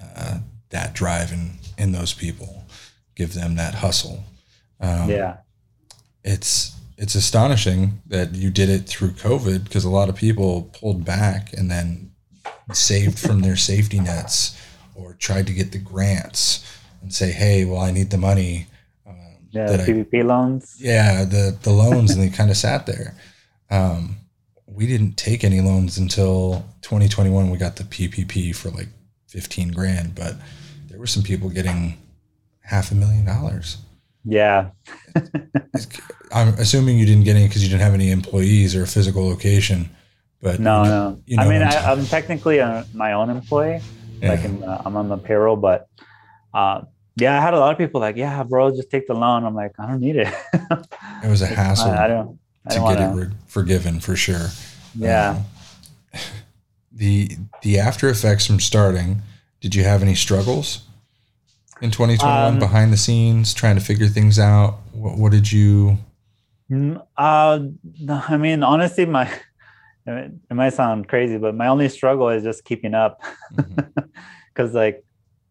[0.01, 0.39] uh,
[0.71, 2.65] that drive in, in those people,
[3.15, 4.25] give them that hustle.
[4.81, 5.39] Um, yeah.
[6.25, 11.03] It's it's astonishing that you did it through COVID because a lot of people pulled
[11.03, 12.11] back and then
[12.73, 14.61] saved from their safety nets
[14.95, 16.63] or tried to get the grants
[17.03, 18.67] and say, hey, well, I need the money
[19.51, 20.77] yeah, the PPP I, loans.
[20.79, 23.15] Yeah, the the loans, and they kind of sat there.
[23.71, 24.17] Um,
[24.67, 27.51] we didn't take any loans until 2021.
[27.51, 28.89] We got the PPP for like
[29.29, 30.37] 15 grand, but
[30.89, 31.99] there were some people getting
[32.61, 33.79] half a million dollars.
[34.25, 34.71] Yeah.
[36.33, 39.29] I'm assuming you didn't get any because you didn't have any employees or a physical
[39.29, 39.91] location.
[40.41, 41.23] But no, you no.
[41.27, 43.81] You know I mean, I, am technically a, my own employee.
[44.21, 44.31] Yeah.
[44.31, 45.89] Like in, uh, I'm on the payroll, but
[46.55, 46.83] uh,
[47.17, 49.45] yeah, I had a lot of people like, yeah, bro, just take the loan.
[49.45, 50.29] I'm like, I don't need it.
[51.23, 51.91] it was a hassle.
[51.91, 53.23] I, I don't I to don't get wanna...
[53.23, 54.49] it re- forgiven for sure.
[54.95, 55.43] Yeah.
[56.13, 56.19] Uh,
[56.93, 59.23] the the after effects from starting.
[59.61, 60.85] Did you have any struggles
[61.83, 64.79] in 2021 um, behind the scenes, trying to figure things out?
[64.93, 65.99] What, what did you
[66.71, 67.61] Mm, Uh,
[68.09, 69.31] I mean, honestly, my
[70.07, 73.21] it might sound crazy, but my only struggle is just keeping up.
[74.53, 75.05] Because, like,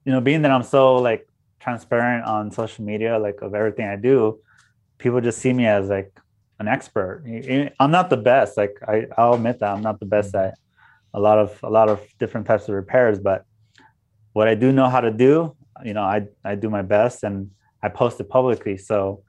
[0.09, 3.95] you know, being that I'm so like transparent on social media, like of everything I
[3.95, 4.39] do,
[4.97, 6.11] people just see me as like
[6.57, 7.25] an expert.
[7.79, 8.57] I'm not the best.
[8.57, 10.57] Like, I, I'll admit that I'm not the best at
[11.13, 13.45] a lot of a lot of different types of repairs, but
[14.33, 17.51] what I do know how to do, you know, I I do my best and
[17.83, 18.77] I post it publicly.
[18.77, 19.21] So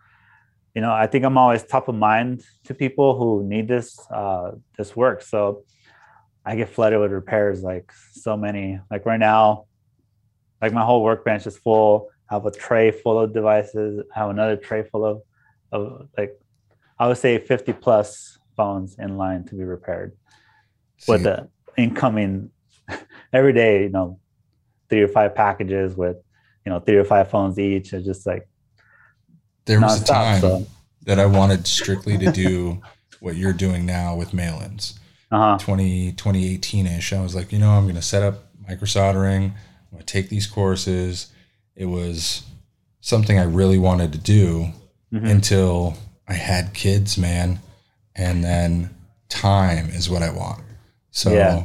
[0.74, 4.52] you know, I think I'm always top of mind to people who need this uh,
[4.78, 5.20] this work.
[5.20, 5.64] So
[6.46, 8.80] I get flooded with repairs, like so many.
[8.90, 9.66] Like right now,
[10.60, 12.08] like my whole workbench is full.
[12.30, 14.04] I have a tray full of devices.
[14.14, 15.22] I have another tray full of
[15.72, 16.38] of like
[16.98, 20.16] I would say 50 plus phones in line to be repaired.
[20.98, 22.50] See, with the incoming
[23.32, 24.18] every day, you know,
[24.88, 26.16] three or five packages with
[26.64, 27.92] you know three or five phones each.
[27.92, 28.48] It's just like
[29.64, 30.66] there was a time so.
[31.02, 32.82] that I wanted strictly to do
[33.20, 34.98] what you're doing now with mail-ins.
[35.30, 35.58] Uh-huh.
[35.58, 37.12] 20, 2018-ish.
[37.12, 39.54] I was like, you know, I'm going to set up micro soldering.
[39.90, 41.32] I'm going to take these courses.
[41.74, 42.42] It was
[43.00, 44.72] something I really wanted to do
[45.12, 45.26] mm-hmm.
[45.26, 45.96] until
[46.28, 47.60] I had kids, man.
[48.14, 48.90] And then
[49.28, 50.62] time is what I want.
[51.10, 51.64] So yeah.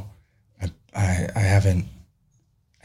[0.60, 1.86] I, I, I haven't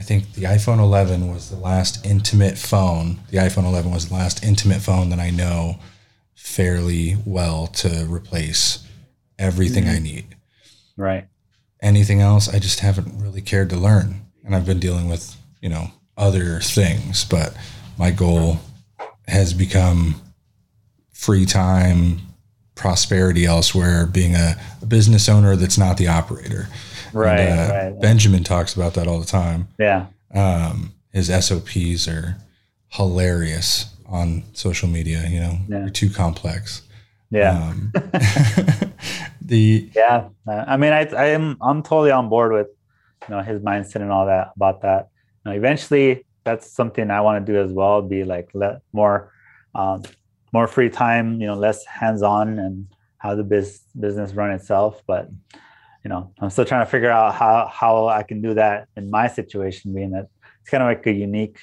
[0.02, 3.20] I think the iPhone 11 was the last intimate phone.
[3.30, 5.78] The iPhone 11 was the last intimate phone that I know
[6.34, 8.84] fairly well to replace
[9.38, 9.96] everything mm-hmm.
[9.96, 10.26] I need.
[10.98, 11.28] Right.
[11.84, 14.22] Anything else, I just haven't really cared to learn.
[14.46, 17.56] And I've been dealing with, you know, other things, but
[17.98, 18.60] my goal
[19.28, 20.16] has become
[21.12, 22.20] free time,
[22.76, 26.68] prosperity elsewhere, being a, a business owner that's not the operator.
[27.14, 28.02] Right, and, uh, right.
[28.02, 29.68] Benjamin talks about that all the time.
[29.78, 30.08] Yeah.
[30.34, 32.38] Um, his SOPs are
[32.90, 35.28] hilarious on social media.
[35.28, 35.90] You know, yeah.
[35.90, 36.82] too complex.
[37.30, 37.52] Yeah.
[37.52, 37.92] Um,
[39.42, 40.30] the yeah.
[40.48, 42.68] I mean, I I am I'm totally on board with
[43.32, 45.08] you know his mindset and all that about that.
[45.46, 48.02] You know, eventually, that's something I want to do as well.
[48.02, 49.32] Be like let more
[49.74, 50.04] um,
[50.52, 51.40] more free time.
[51.40, 52.88] You know, less hands on and
[53.20, 55.30] how the biz, business run itself, but
[56.04, 59.10] you know, I'm still trying to figure out how how I can do that in
[59.10, 60.28] my situation, being that
[60.60, 61.60] it's kind of like a unique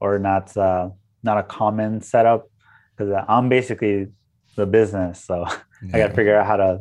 [0.00, 0.90] or not uh,
[1.22, 2.50] not a common setup
[2.94, 4.08] because I'm basically
[4.56, 5.46] the business, so
[5.82, 5.94] yeah.
[5.94, 6.80] I got to figure out how to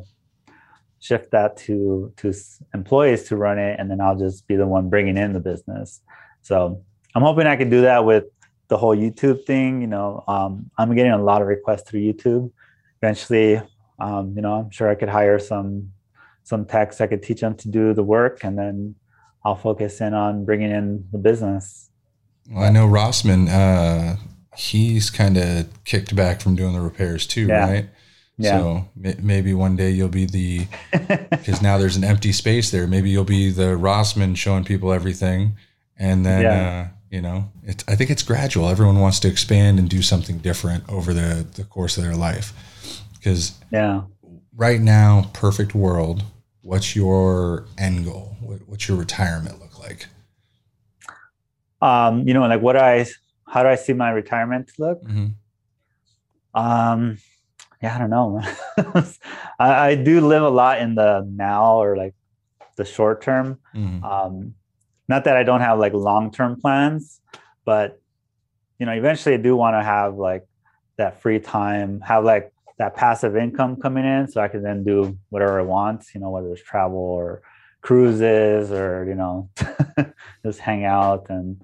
[1.00, 2.34] shift that to to
[2.74, 6.02] employees to run it, and then I'll just be the one bringing in the business.
[6.42, 6.82] So
[7.16, 8.26] I'm hoping I can do that with
[8.68, 9.82] the whole YouTube thing.
[9.82, 12.52] You know, um, I'm getting a lot of requests through YouTube.
[13.02, 13.62] Eventually,
[14.00, 15.92] um, you know, I'm sure I could hire some
[16.44, 18.96] some techs I could teach them to do the work, and then
[19.46, 21.90] I'll focus in on bringing in the business.
[22.50, 23.48] Well, I know Rossmann.
[23.48, 24.18] Uh,
[24.58, 27.70] he's kind of kicked back from doing the repairs too, yeah.
[27.70, 27.90] right?
[28.39, 28.58] Yeah.
[28.58, 30.65] So maybe one day you'll be the
[31.30, 32.88] because now there's an empty space there.
[32.88, 35.58] Maybe you'll be the Rossmann showing people everything,
[35.97, 36.69] and then yeah.
[36.69, 38.69] uh, you know, it's, I think it's gradual.
[38.69, 42.54] Everyone wants to expand and do something different over the the course of their life.
[43.17, 44.04] Because yeah,
[44.56, 46.23] right now, perfect world,
[46.62, 48.30] what's your end goal?
[48.65, 50.08] what's your retirement look like?
[51.82, 53.06] Um, you know, like what I,
[53.47, 55.04] how do I see my retirement look?
[55.04, 55.28] Mm-hmm.
[56.60, 57.17] Um,
[57.82, 58.42] yeah, I don't know.
[59.60, 62.13] I, I, do live a lot in the now or like
[62.76, 63.60] the short term.
[63.74, 64.04] Mm-hmm.
[64.04, 64.56] Um,
[65.08, 67.22] not that I don't have like long term plans,
[67.65, 68.02] but
[68.80, 70.46] you know, eventually I do want to have like
[70.98, 75.18] that free time, have like that passive income coming in so I can then do
[75.30, 77.42] whatever I want, you know, whether it's travel or
[77.82, 79.50] cruises or, you know,
[80.46, 81.62] just hang out and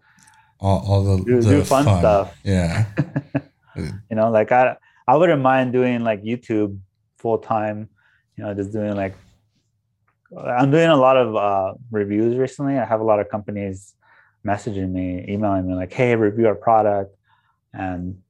[0.60, 2.38] all, all the, do, the do fun, fun, stuff.
[2.43, 2.86] Yeah.
[3.75, 6.79] you know, like I, I wouldn't mind doing like YouTube
[7.17, 7.89] full time,
[8.35, 9.15] you know, just doing like,
[10.37, 12.77] I'm doing a lot of uh, reviews recently.
[12.77, 13.93] I have a lot of companies
[14.45, 17.15] messaging me, emailing me like, Hey, review our product.
[17.73, 18.21] And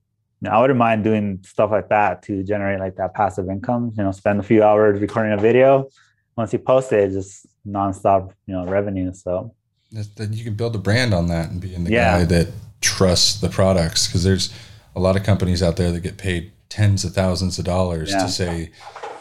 [0.42, 3.94] you know, I wouldn't mind doing stuff like that to generate like that passive income.
[3.98, 5.90] You know, spend a few hours recording a video.
[6.36, 9.14] Once you post it, just nonstop, you know, revenue.
[9.14, 9.56] So
[9.92, 12.20] then you can build a brand on that and being the yeah.
[12.20, 12.50] guy that
[12.82, 14.54] trusts the products because there's
[14.96, 18.20] a lot of companies out there that get paid tens of thousands of dollars yeah.
[18.20, 18.72] to say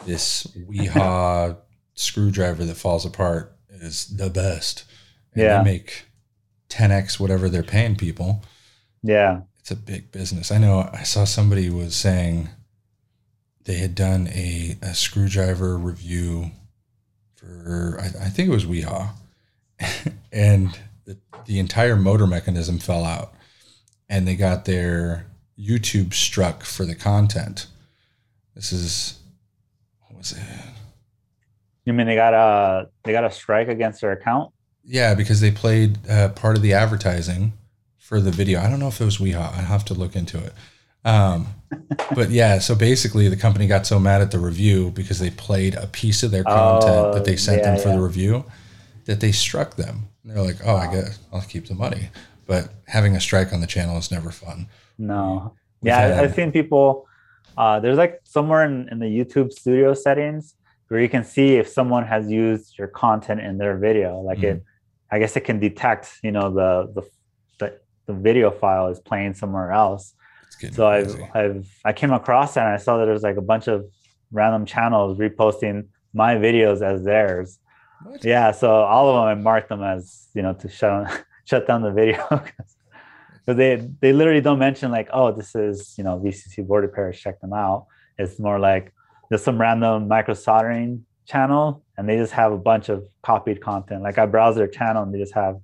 [0.05, 1.57] this Wiha
[1.95, 4.83] screwdriver that falls apart is the best.
[5.33, 5.57] And yeah.
[5.57, 6.05] they make
[6.69, 8.43] 10x whatever they're paying people.
[9.03, 10.51] Yeah it's a big business.
[10.51, 12.49] I know I saw somebody was saying
[13.63, 16.51] they had done a, a screwdriver review
[17.33, 19.09] for I, I think it was Wiha.
[20.31, 23.33] and the, the entire motor mechanism fell out,
[24.07, 25.25] and they got their
[25.59, 27.67] YouTube struck for the content.
[28.55, 29.19] This is
[30.01, 30.43] what was it?
[31.85, 34.51] You mean they got a they got a strike against their account?
[34.83, 37.53] Yeah, because they played uh, part of the advertising
[37.97, 38.59] for the video.
[38.59, 39.53] I don't know if it was WeHot.
[39.53, 40.53] I have to look into it.
[41.03, 41.47] Um,
[42.15, 45.75] but yeah, so basically, the company got so mad at the review because they played
[45.75, 47.95] a piece of their content Oh, that they sent yeah, them for yeah.
[47.95, 48.45] the review
[49.05, 50.07] that they struck them.
[50.23, 52.09] And they're like, "Oh, I guess I'll keep the money."
[52.47, 54.67] But having a strike on the channel is never fun.
[54.97, 55.55] No.
[55.81, 57.07] Yeah, I, I've seen people.
[57.57, 60.55] Uh, there's like somewhere in, in the YouTube studio settings
[60.87, 64.19] where you can see if someone has used your content in their video.
[64.21, 64.57] Like Mm-hmm.
[64.57, 64.63] it,
[65.11, 67.01] I guess it can detect, you know, the the
[67.59, 70.13] the, the video file is playing somewhere else.
[70.73, 71.15] So I've.
[71.33, 73.85] I've I came across that and I saw that there's like a bunch of
[74.31, 77.59] random channels reposting my videos as theirs.
[78.03, 78.23] What?
[78.25, 81.81] Yeah, so all of them I marked them as you know to shut shut down
[81.83, 82.74] the video because
[83.53, 87.39] they they literally don't mention like oh this is you know VCC board repairs check
[87.41, 87.87] them out.
[88.17, 88.93] It's more like
[89.29, 94.03] there's some random micro soldering channel and they just have a bunch of copied content.
[94.03, 95.61] Like I browse their channel and they just have a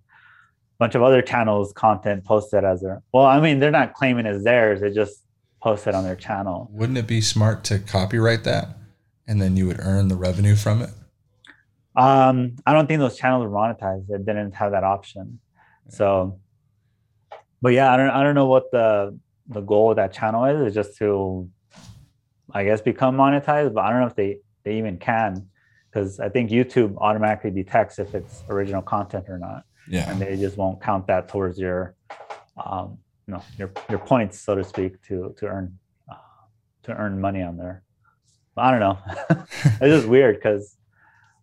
[0.79, 3.01] bunch of other channels content posted as their.
[3.13, 4.81] Well, I mean they're not claiming as theirs.
[4.81, 5.23] They just
[5.61, 6.69] post it on their channel.
[6.71, 8.69] Wouldn't it be smart to copyright that,
[9.27, 10.89] and then you would earn the revenue from it?
[11.95, 14.07] Um, I don't think those channels were monetized.
[14.07, 15.39] They didn't have that option.
[15.89, 16.39] So,
[17.61, 20.61] but yeah, I don't, I don't know what the the goal of that channel is.
[20.67, 21.49] It's just to,
[22.53, 23.73] I guess, become monetized.
[23.73, 25.47] But I don't know if they they even can,
[25.89, 30.09] because I think YouTube automatically detects if it's original content or not, Yeah.
[30.09, 31.95] and they just won't count that towards your,
[32.63, 32.97] um,
[33.27, 35.77] you know, your your points, so to speak, to to earn
[36.11, 36.15] uh,
[36.83, 37.83] to earn money on there.
[38.55, 38.97] But I don't know.
[39.65, 40.77] it's just weird because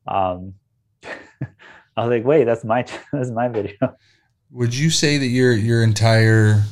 [0.07, 0.55] um
[1.97, 3.97] I was like, wait, that's my that's my video.
[4.51, 6.63] Would you say that your your entire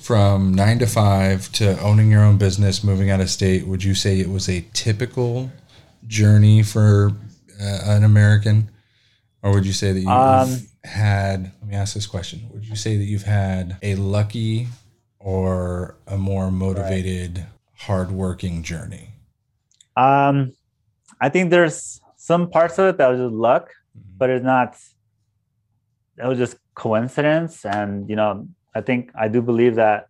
[0.00, 3.94] from nine to five to owning your own business, moving out of state, would you
[3.94, 5.50] say it was a typical
[6.06, 7.12] journey for
[7.60, 8.70] uh, an American,
[9.42, 11.52] or would you say that you've Um, had?
[11.60, 14.68] Let me ask this question: Would you say that you've had a lucky
[15.18, 17.44] or a more motivated,
[17.74, 19.10] hardworking journey?
[19.96, 20.52] Um
[21.20, 23.70] I think there's some parts of it that was just luck,
[24.18, 24.76] but it's not
[26.18, 27.64] it was just coincidence.
[27.64, 30.08] And you know, I think I do believe that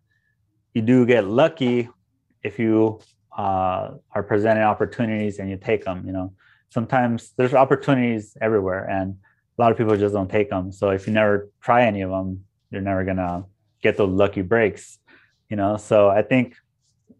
[0.73, 1.89] you do get lucky
[2.43, 2.99] if you
[3.37, 6.05] uh, are presented opportunities and you take them.
[6.05, 6.33] You know,
[6.69, 9.17] sometimes there's opportunities everywhere, and
[9.57, 10.71] a lot of people just don't take them.
[10.71, 13.45] So if you never try any of them, you're never gonna
[13.81, 14.99] get those lucky breaks.
[15.49, 16.55] You know, so I think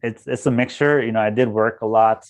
[0.04, 1.04] it's it's a mixture.
[1.04, 2.26] You know, I did work a lot.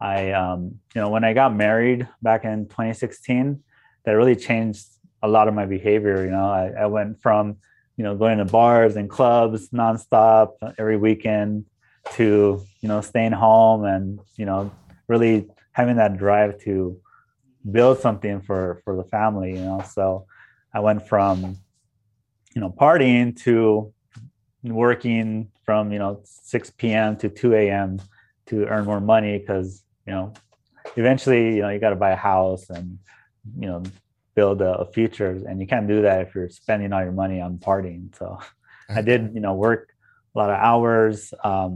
[0.00, 3.62] I um, you know, when I got married back in 2016,
[4.04, 4.86] that really changed
[5.22, 6.24] a lot of my behavior.
[6.24, 7.56] You know, I, I went from
[7.96, 11.66] you know going to bars and clubs nonstop every weekend
[12.12, 14.70] to you know staying home and you know
[15.08, 17.00] really having that drive to
[17.70, 19.54] build something for for the family.
[19.54, 20.26] You know, so
[20.72, 21.56] I went from
[22.54, 23.92] you know partying to
[24.64, 27.16] working from you know 6 p.m.
[27.18, 28.00] to 2 a.m.
[28.46, 30.32] to earn more money because you know
[30.96, 32.98] eventually you know you got to buy a house and
[33.58, 33.82] you know
[34.38, 37.38] build a, a future and you can't do that if you're spending all your money
[37.46, 38.04] on partying.
[38.20, 38.26] So
[38.98, 39.82] i did you know work
[40.34, 41.18] a lot of hours.
[41.50, 41.72] Um,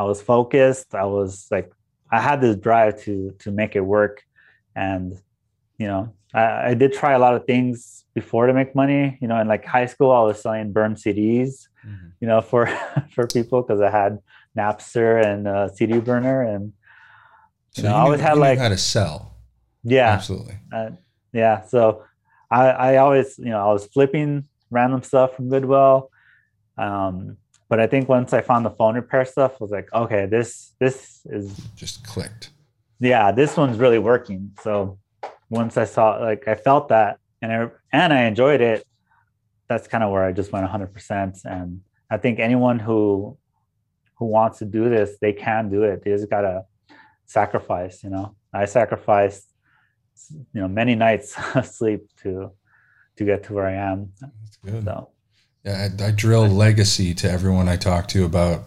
[0.00, 0.88] i was focused.
[1.04, 1.68] I was like
[2.16, 4.16] i had this drive to to make it work.
[4.86, 5.06] And
[5.82, 6.02] you know
[6.42, 7.76] I, I did try a lot of things
[8.18, 9.02] before to make money.
[9.20, 11.52] You know in like high school i was selling burned cds
[11.90, 12.08] Mhm.
[12.20, 12.62] you know for
[13.14, 14.12] for people because i had
[14.58, 16.38] napster and uh, cd burner.
[16.52, 16.64] And
[17.76, 19.16] So You know, you I always knew- had like- how to sell.
[19.96, 20.10] yeah.
[20.16, 20.56] Absolutely.
[20.76, 20.90] uh,
[21.34, 22.02] yeah so
[22.50, 26.10] i i always you know i was flipping random stuff from goodwill
[26.78, 27.36] um
[27.68, 30.72] but i think once i found the phone repair stuff I was like okay this
[30.78, 32.50] this is Just clicked.
[33.00, 34.52] yeah this one's really working.
[34.62, 34.98] So
[35.50, 38.86] once i saw like i felt that and i and i enjoyed it
[39.68, 43.36] that's kind of where i just went 100% and i think anyone who
[44.18, 46.02] who wants to do this they can do it.
[46.04, 46.64] They just gotta
[47.26, 48.36] sacrifice you know?
[48.52, 49.44] I sacrificed
[50.30, 52.50] you know many nights of sleep to
[53.16, 54.84] to get to where i am That's good.
[54.84, 55.10] so
[55.64, 58.64] Yeah, I, I drill legacy to everyone I talk to about.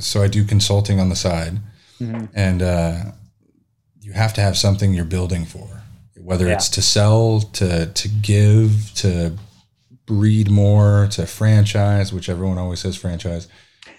[0.00, 1.54] So I do consulting on the side,
[2.00, 2.28] mhm.
[2.34, 2.94] and uh,
[4.00, 5.68] you have to have something you're building for,
[6.16, 6.54] whether Yeah.
[6.54, 9.36] it's to sell, to to give, to
[10.06, 13.48] breed more, to franchise, which everyone always says franchise.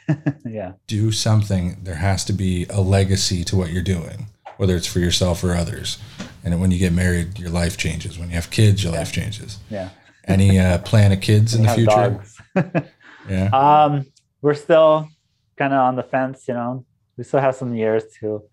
[0.45, 1.83] yeah Do something.
[1.83, 4.27] There has to be a legacy to what you're doing,
[4.57, 5.97] whether it's for yourself or others.
[6.43, 8.19] And when you get married, your life changes.
[8.19, 9.59] When you have kids, your life changes.
[9.69, 9.89] yeah
[10.25, 12.23] Any uh, plan of kids in the future?
[13.29, 13.47] Yeah.
[13.53, 14.05] um
[14.41, 15.07] we're still
[15.55, 16.85] kind of on the fence you know
[17.15, 18.43] we still have some years to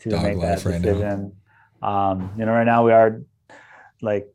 [0.00, 1.32] to Dog make that right decision.
[1.82, 3.22] Um, you know, right now we are
[4.00, 4.28] like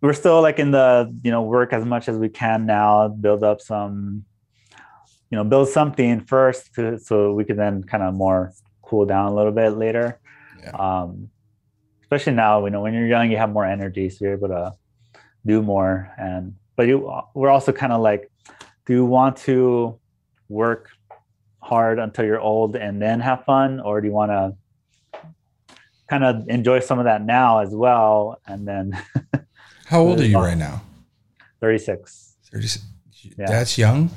[0.00, 3.42] we're still like in the you know work as much as we can now, build
[3.42, 4.24] up some,
[5.30, 8.52] you know, build something first to, so we can then kind of more
[8.90, 10.18] cool down a little bit later.
[10.60, 10.70] Yeah.
[10.70, 11.30] Um,
[12.02, 14.72] especially now, you know, when you're young, you have more energy, so you're able to
[15.46, 16.12] do more.
[16.18, 18.30] And but you, we're also kind of like,
[18.86, 19.98] do you want to
[20.48, 20.90] work
[21.60, 24.56] hard until you're old and then have fun, or do you want to
[26.08, 29.00] kind of enjoy some of that now as well, and then
[29.86, 30.82] How old are you right now?
[31.60, 32.36] 36.
[32.50, 32.68] 30,
[33.38, 33.46] Yeah.
[33.46, 34.10] That's young.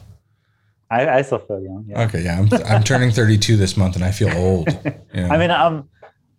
[0.93, 1.85] I, I still feel young.
[1.87, 2.03] Yeah.
[2.03, 4.67] Okay, yeah, I'm I'm turning 32 this month, and I feel old.
[5.13, 5.27] you know?
[5.31, 5.89] I mean, um,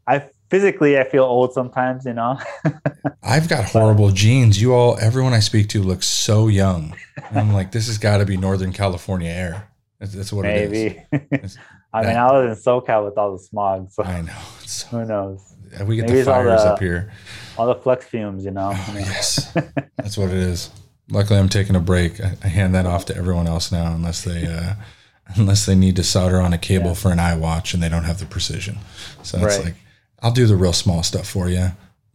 [0.07, 2.05] I physically I feel old sometimes.
[2.05, 2.39] You know.
[3.23, 4.61] I've got horrible genes.
[4.61, 6.95] You all, everyone I speak to looks so young.
[7.29, 9.69] And I'm like, this has got to be Northern California air.
[9.99, 10.71] That's, that's what it is.
[10.71, 11.03] Maybe.
[11.93, 14.37] I mean, I was in SoCal with all the smog, so I know.
[14.67, 15.55] So, who knows?
[15.87, 17.13] we get Maybe the fires the- up here.
[17.57, 18.73] All the flux fumes, you know.
[18.75, 19.53] Oh, yes,
[19.97, 20.71] that's what it is.
[21.11, 22.21] Luckily, I'm taking a break.
[22.21, 24.75] I, I hand that off to everyone else now, unless they uh,
[25.37, 26.95] unless they need to solder on a cable Yeah.
[26.95, 28.79] for an iWatch and they don't have the precision.
[29.23, 29.65] So it's Right.
[29.67, 29.75] like
[30.23, 31.69] I'll do the real small stuff for you.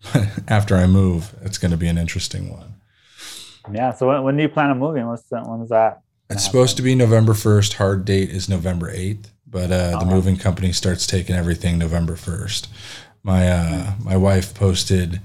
[0.47, 2.73] After I move, it's going to be an interesting one.
[3.73, 3.93] yeah.
[3.93, 5.05] So when, when do you plan on moving?
[5.07, 5.45] What's that?
[5.47, 6.01] When's that?
[6.29, 7.73] It's supposed to be November 1st.
[7.73, 10.05] Hard date is November 8th, but uh, the Uh-huh.
[10.05, 12.67] moving company starts taking everything November 1st.
[13.23, 15.21] My uh, my wife posted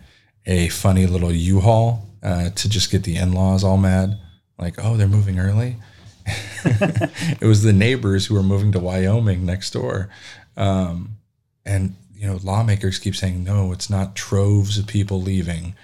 [0.47, 4.19] a funny little U-Haul uh, to just get the in-laws all mad,
[4.59, 5.77] like, "Oh, they're moving early."
[6.65, 10.09] it was the neighbors who were moving to Wyoming next door,
[10.57, 11.19] um,
[11.67, 15.77] and you know, lawmakers keep saying, "No, it's not troves of people leaving."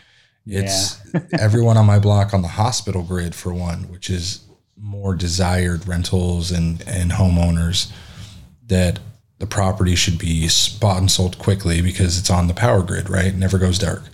[0.47, 0.99] It's
[1.39, 4.45] everyone on my block on the hospital grid for one, which is
[4.77, 7.93] more desired rentals and and homeowners
[8.67, 8.99] that
[9.39, 10.49] the property should be
[10.81, 13.27] bought and sold quickly because it's on the power grid, right?
[13.27, 14.05] It never goes dark.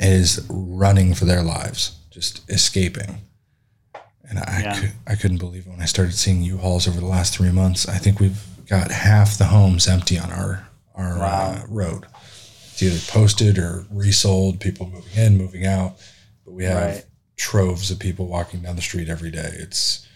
[0.00, 3.18] Is running for their lives, just escaping.
[4.28, 4.80] And I, Yeah.
[4.80, 7.88] could, I couldn't believe it when I started seeing U-Hauls over the last three months.
[7.88, 12.06] I think we've got half the homes empty on our our uh, road.
[12.72, 14.60] It's either posted or resold.
[14.60, 15.96] People moving in, moving out.
[16.44, 17.04] But we have Right.
[17.36, 19.50] troves of people walking down the street every day.
[19.54, 20.06] It's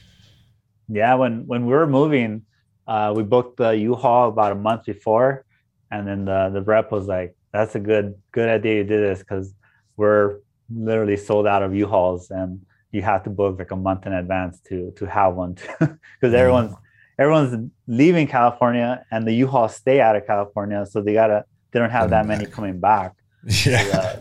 [0.89, 1.15] Yeah.
[1.15, 2.43] When when we were moving,
[2.87, 5.45] uh, we booked the U-Haul about a month before,
[5.91, 9.21] and then the the rep was like, "That's a good good idea you did this
[9.21, 9.55] because
[9.97, 10.39] we're
[10.75, 12.61] literally sold out of U-Hauls and."
[12.95, 16.75] You have to book like a month in advance to to have one because everyone's
[17.19, 21.91] everyone's leaving California and the U-Haul stay out of California, so they gotta they don't
[21.91, 23.15] have that many coming back.
[23.65, 24.17] yeah.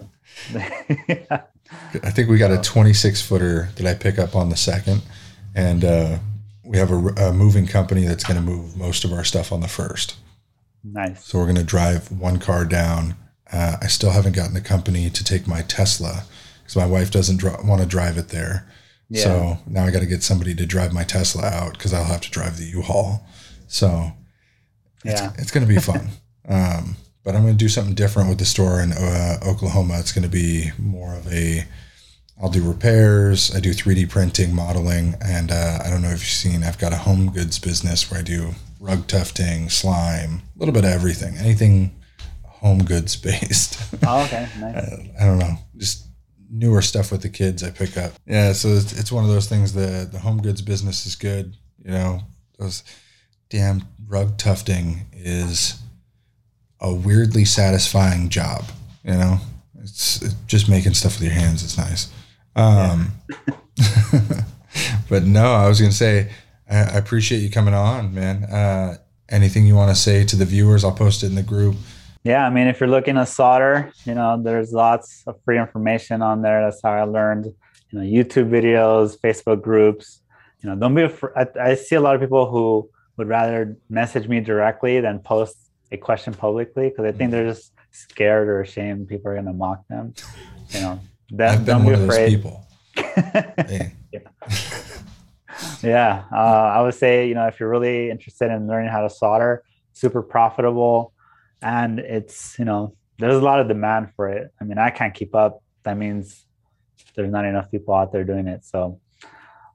[0.53, 1.41] Yeah.
[2.03, 5.01] I think we got a 26 footer that I pick up on the second,
[5.53, 6.19] and uh,
[6.63, 9.61] we have a, a moving company that's going to move most of our stuff on
[9.61, 10.15] the first.
[10.84, 11.26] nice.
[11.26, 13.15] So we're going to drive one car down.
[13.51, 16.23] Uh, I still haven't gotten the company to take my Tesla
[16.61, 18.67] because my wife doesn't dr- want to drive it there.
[19.09, 19.23] Yeah.
[19.23, 22.21] So now I got to get somebody to drive my Tesla out because I'll have
[22.21, 23.25] to drive the U-Haul.
[23.67, 24.11] So
[25.03, 25.33] it's, Yeah.
[25.37, 26.09] it's going to be fun.
[26.47, 29.99] um, but I'm going to do something different with the store in uh, Oklahoma.
[29.99, 31.65] It's going to be more of a,
[32.41, 33.53] I'll do repairs.
[33.55, 36.93] I do 3D printing, modeling, and uh, I don't know if you've seen, I've got
[36.93, 41.37] a home goods business where I do rug tufting, slime, a little bit of everything,
[41.37, 41.93] anything
[42.62, 43.80] home goods based.
[44.07, 44.47] Oh, okay.
[44.59, 44.76] Nice.
[44.76, 46.07] Uh, I don't know, just
[46.49, 48.14] newer stuff with the kids I pick up.
[48.26, 49.74] Yeah, so it's, it's one of those things.
[49.74, 51.55] that the home goods business is good.
[51.84, 52.22] You know,
[52.57, 52.84] those
[53.49, 55.80] damn rug tufting is
[56.80, 58.66] a weirdly satisfying job.
[59.03, 59.38] You know,
[59.80, 61.64] it's, it's just making stuff with your hands.
[61.64, 62.12] It's nice.
[62.55, 63.12] Um,
[65.09, 66.32] but no, I was gonna say
[66.70, 68.43] I, I appreciate you coming on, man.
[68.45, 68.97] Uh,
[69.30, 70.84] anything you want to say to the viewers?
[70.84, 71.76] I'll post it in the group.
[72.24, 76.22] Yeah, I mean, if you're looking to solder, you know, there's lots of free information
[76.22, 76.63] on there.
[76.63, 77.45] That's how I learned.
[77.89, 80.22] You know, YouTube videos, Facebook groups.
[80.61, 81.34] You know, don't be afraid.
[81.36, 85.57] I, I see a lot of people who would rather message me directly than post
[85.91, 89.53] a question publicly because I think they're just scared or ashamed people are going to
[89.53, 90.13] mock them.
[90.69, 90.99] You know,
[91.32, 92.65] that, I've been one of those people.
[93.17, 93.93] Hey,
[95.84, 96.36] yeah uh,
[96.76, 99.63] i would say you know if you're really interested in learning how to solder
[99.93, 101.13] super profitable
[101.62, 105.14] and it's you know there's a lot of demand for it i mean i can't
[105.14, 106.45] keep up that means
[107.16, 108.99] there's not enough people out there doing it so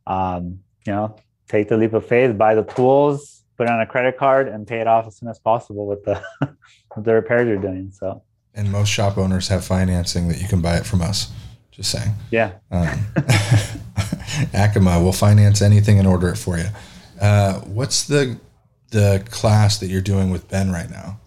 [0.06, 1.16] um, you know
[1.48, 4.66] take the leap of faith buy the tools put it on a credit card and
[4.66, 6.22] pay it off as soon as possible with the
[6.96, 8.22] with the repairs you're doing so
[8.56, 11.30] and most shop owners have financing that you can buy it from us.
[11.70, 12.12] Just saying.
[12.30, 12.88] yeah Um,
[14.54, 16.64] Acima will finance anything and order it for you.
[17.20, 18.38] Uh, what's the
[18.90, 21.20] the class that you're doing with Ben right now?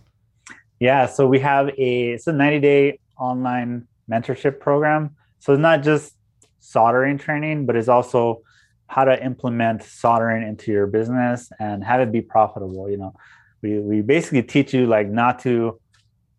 [0.79, 5.15] Yeah, so we have a it's a 90 day online mentorship program.
[5.39, 6.15] So it's not just
[6.59, 8.41] soldering training, but it's also
[8.87, 12.89] how to implement soldering into your business and have it be profitable.
[12.89, 13.13] You know,
[13.61, 15.79] we we basically teach you like not to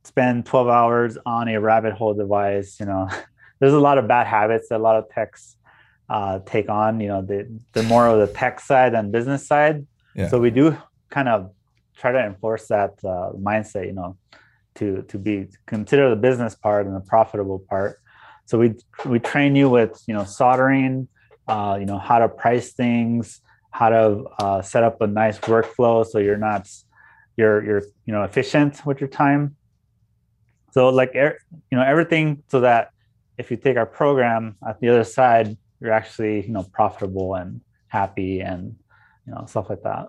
[0.05, 2.79] spend 12 hours on a rabbit hole device.
[2.81, 3.09] You know,
[3.61, 5.57] there's a lot of bad habits that a lot of techs
[6.09, 7.01] uh, take on.
[7.01, 9.87] You know, the the more of the tech side and business side.
[10.15, 10.29] Yeah.
[10.29, 10.77] So we do
[11.11, 11.53] kind of
[12.01, 13.87] try to enforce that uh, mindset.
[13.87, 14.17] You know,
[14.77, 17.99] to to be consider the business part and the profitable part.
[18.47, 18.75] So we
[19.05, 21.09] we train you with you know soldering,
[21.47, 23.41] uh, you know how to price things,
[23.71, 26.69] how to uh, set up a nice workflow so you're not
[27.37, 29.57] you're you're you know efficient with your time.
[30.73, 31.39] So like er,
[31.71, 32.91] you know everything so that
[33.39, 37.61] if you take our program at the other side, you're actually you know profitable and
[37.89, 38.77] happy and
[39.27, 40.09] you know stuff like that.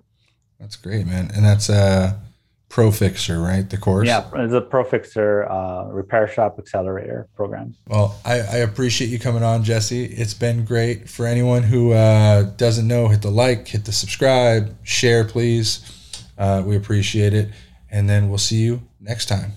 [0.61, 1.31] That's great, man.
[1.35, 2.21] And that's a
[2.69, 3.69] Pro Fixer, right?
[3.69, 4.07] The course.
[4.07, 7.75] Yeah, it's a ProFixer uh, repair shop accelerator program.
[7.87, 10.05] Well, I, I, appreciate you coming on, Jesse.
[10.05, 11.09] It's been great.
[11.09, 15.81] For anyone who uh, doesn't know, hit the like, hit the subscribe, share, please.
[16.37, 17.49] Uh, we appreciate it,
[17.89, 19.51] and then we'll see you next time.